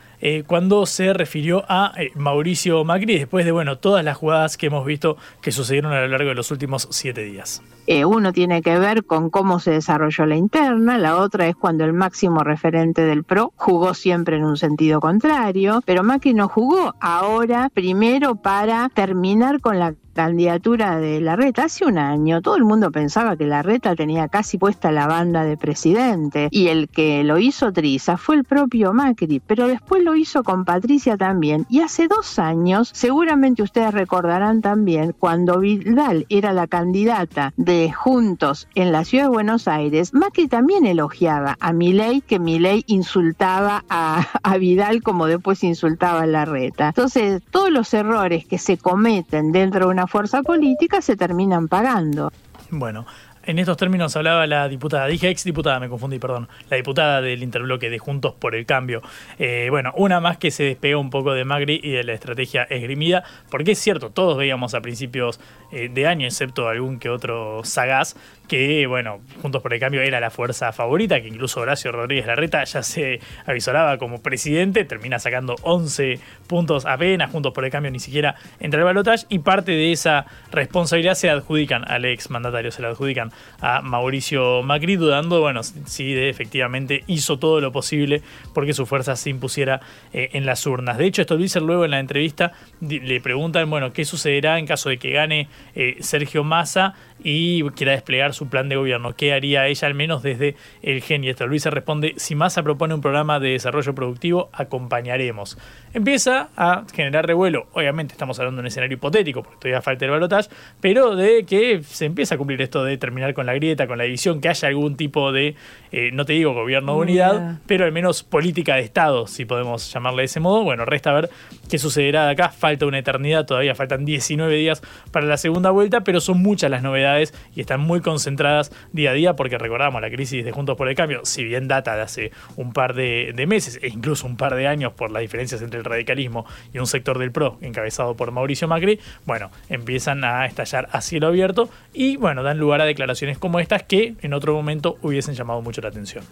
[0.48, 5.18] cuando se refirió a Mauricio Macri después de bueno todas las jugadas que hemos visto
[5.42, 7.62] que sucedieron a lo largo de los últimos siete días.
[7.86, 11.84] Eh, uno tiene que ver con cómo se desarrolló la interna, la otra es cuando
[11.84, 16.96] el máximo referente del PRO jugó siempre en un sentido contrario, pero Macri no jugó
[17.00, 21.66] ahora primero para terminar con la candidatura de la reta.
[21.66, 25.44] Hace un año todo el mundo pensaba que la reta tenía casi puesta la banda
[25.44, 30.16] de presidente y el que lo hizo Triza fue el propio Macri, pero después lo
[30.16, 31.66] hizo con Patricia también.
[31.70, 38.68] Y hace dos años, seguramente ustedes recordarán también, cuando Vidal era la candidata de Juntos
[38.76, 44.26] en la ciudad de Buenos Aires, Macri también elogiaba a Milei, que Milei insultaba a,
[44.44, 46.90] a Vidal como después insultaba a Larreta.
[46.90, 52.32] Entonces, todos los errores que se cometen dentro de una fuerza política se terminan pagando.
[52.70, 53.06] Bueno,
[53.46, 57.44] en estos términos hablaba la diputada, dije ex diputada, me confundí, perdón, la diputada del
[57.44, 59.02] interbloque de Juntos por el Cambio.
[59.40, 62.64] Eh, bueno, una más que se despegó un poco de Magri y de la estrategia
[62.64, 65.40] esgrimida, porque es cierto, todos veíamos a principios
[65.72, 68.16] eh, de año, excepto algún que otro sagaz,
[68.54, 72.64] que, bueno, Juntos por el Cambio era la fuerza favorita, que incluso Horacio Rodríguez Larreta
[72.64, 78.00] ya se avisoraba como presidente, termina sacando 11 puntos apenas, Juntos por el Cambio ni
[78.00, 82.84] siquiera entra al balotaje, y parte de esa responsabilidad se adjudican al ex mandatario, se
[82.84, 88.22] la adjudican a Mauricio Macri, dudando, bueno, si efectivamente hizo todo lo posible
[88.54, 89.82] porque su fuerza se impusiera
[90.14, 91.00] eh, en las urnas.
[91.00, 92.52] De hecho, esto dice luego en la entrevista
[92.82, 96.94] le preguntan, bueno, ¿qué sucederá en caso de que gane eh, Sergio Massa
[97.24, 99.16] y quiera desplegar su plan de gobierno?
[99.16, 101.24] ¿Qué haría ella al menos desde el GEN?
[101.24, 105.58] Y esto Luis responde, si Massa propone un programa de desarrollo productivo, acompañaremos.
[105.94, 107.68] Empieza a generar revuelo.
[107.74, 110.50] Obviamente estamos hablando de un escenario hipotético, porque todavía falta el balotaje,
[110.82, 114.04] pero de que se empieza a cumplir esto de terminar con la grieta, con la
[114.04, 115.56] división, que haya algún tipo de,
[115.92, 119.92] eh, no te digo gobierno de unidad, pero al menos política de Estado, si podemos
[119.94, 120.64] llamarle de ese modo.
[120.64, 121.30] Bueno, resta ver
[121.70, 122.50] qué sucederá de acá.
[122.50, 126.84] Falta una eternidad, todavía faltan 19 días para la segunda vuelta, pero son muchas las
[126.84, 127.13] novedades
[127.56, 130.96] y están muy concentradas día a día, porque recordamos la crisis de Juntos por el
[130.96, 134.56] Cambio, si bien data de hace un par de, de meses e incluso un par
[134.56, 138.32] de años por las diferencias entre el radicalismo y un sector del PRO encabezado por
[138.32, 143.38] Mauricio Macri, bueno, empiezan a estallar a cielo abierto y bueno, dan lugar a declaraciones
[143.38, 146.24] como estas que en otro momento hubiesen llamado mucho la atención.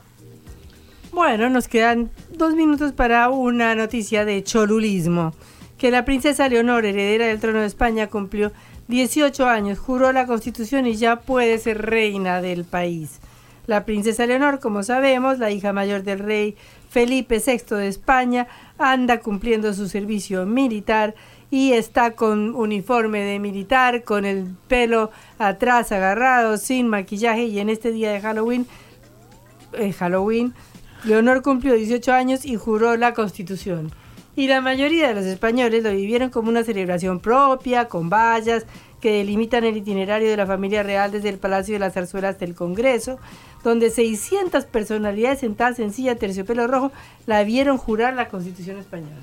[1.11, 5.33] Bueno, nos quedan dos minutos para una noticia de cholulismo.
[5.77, 8.51] Que la princesa Leonor, heredera del trono de España, cumplió
[8.91, 13.19] 18 años, juró la constitución y ya puede ser reina del país.
[13.65, 16.57] La princesa Leonor, como sabemos, la hija mayor del rey
[16.89, 21.15] Felipe VI de España, anda cumpliendo su servicio militar
[21.49, 27.69] y está con uniforme de militar, con el pelo atrás agarrado, sin maquillaje y en
[27.69, 28.67] este día de Halloween,
[29.73, 30.53] eh, Halloween,
[31.05, 33.91] Leonor cumplió 18 años y juró la Constitución.
[34.35, 38.65] Y la mayoría de los españoles lo vivieron como una celebración propia, con vallas
[39.01, 42.55] que delimitan el itinerario de la familia real desde el Palacio de las Zarzuelas del
[42.55, 43.19] Congreso,
[43.63, 46.91] donde 600 personalidades sentadas en silla terciopelo rojo
[47.25, 49.17] la vieron jurar la Constitución española.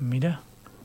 [0.00, 0.40] Mira.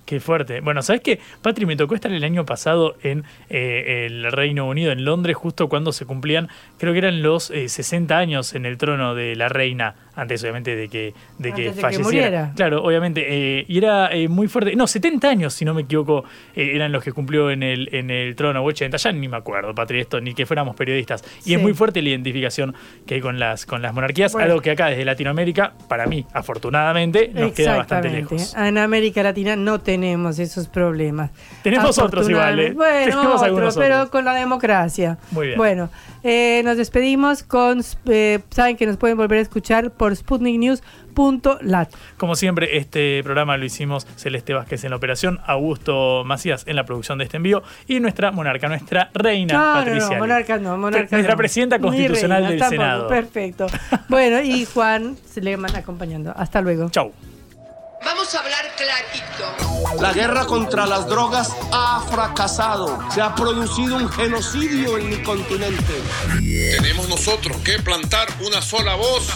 [0.05, 0.61] Qué fuerte.
[0.61, 1.19] Bueno, ¿sabes qué?
[1.41, 5.67] Patri, me tocó estar el año pasado en eh, el Reino Unido, en Londres, justo
[5.67, 6.47] cuando se cumplían,
[6.77, 10.75] creo que eran los 60 eh, años en el trono de la reina antes obviamente
[10.75, 12.53] de que, de que falleciera.
[12.55, 13.25] claro, obviamente.
[13.27, 14.75] Eh, y era eh, muy fuerte.
[14.75, 16.23] No, 70 años, si no me equivoco,
[16.55, 19.75] eh, eran los que cumplió en el, en el trono, 80, ya ni me acuerdo,
[19.75, 21.23] Patri, esto, ni que fuéramos periodistas.
[21.45, 24.71] Y es muy fuerte la identificación que hay con las, con las monarquías, algo que
[24.71, 28.55] acá desde Latinoamérica, para mí, afortunadamente, nos queda bastante lejos.
[28.55, 31.31] En América Latina no tenemos esos problemas.
[31.61, 32.73] Tenemos otros iguales.
[32.73, 35.17] Bueno, otros, pero con la democracia.
[35.31, 35.57] Muy bien.
[35.57, 35.89] Bueno,
[36.63, 41.91] nos despedimos con, saben que nos pueden volver a escuchar por por sputniknews.lat.
[42.17, 46.85] Como siempre, este programa lo hicimos Celeste Vázquez en la operación, Augusto Macías en la
[46.85, 50.11] producción de este envío y nuestra monarca, nuestra reina Patricia.
[50.11, 53.07] No, monarca no, monarca Nuestra presidenta constitucional del Senado.
[53.07, 53.65] Perfecto.
[54.09, 56.31] Bueno, y Juan se le van acompañando.
[56.35, 56.89] Hasta luego.
[56.91, 57.11] Chau.
[58.05, 60.01] Vamos a hablar clarito.
[60.01, 62.99] La guerra contra las drogas ha fracasado.
[63.11, 66.03] Se ha producido un genocidio en mi continente.
[66.77, 69.29] Tenemos nosotros que plantar una sola voz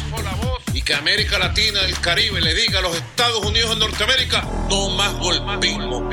[0.74, 4.90] y que América Latina, el Caribe, le diga a los Estados Unidos de Norteamérica, no
[4.90, 6.10] más golpismo.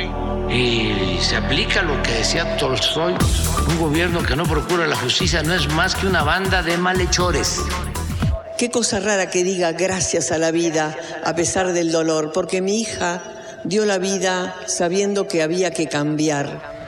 [0.50, 3.14] Y se aplica lo que decía Tolstoy,
[3.68, 7.60] un gobierno que no procura la justicia no es más que una banda de malhechores.
[8.58, 12.80] Qué cosa rara que diga gracias a la vida a pesar del dolor, porque mi
[12.80, 13.22] hija
[13.64, 16.75] dio la vida sabiendo que había que cambiar.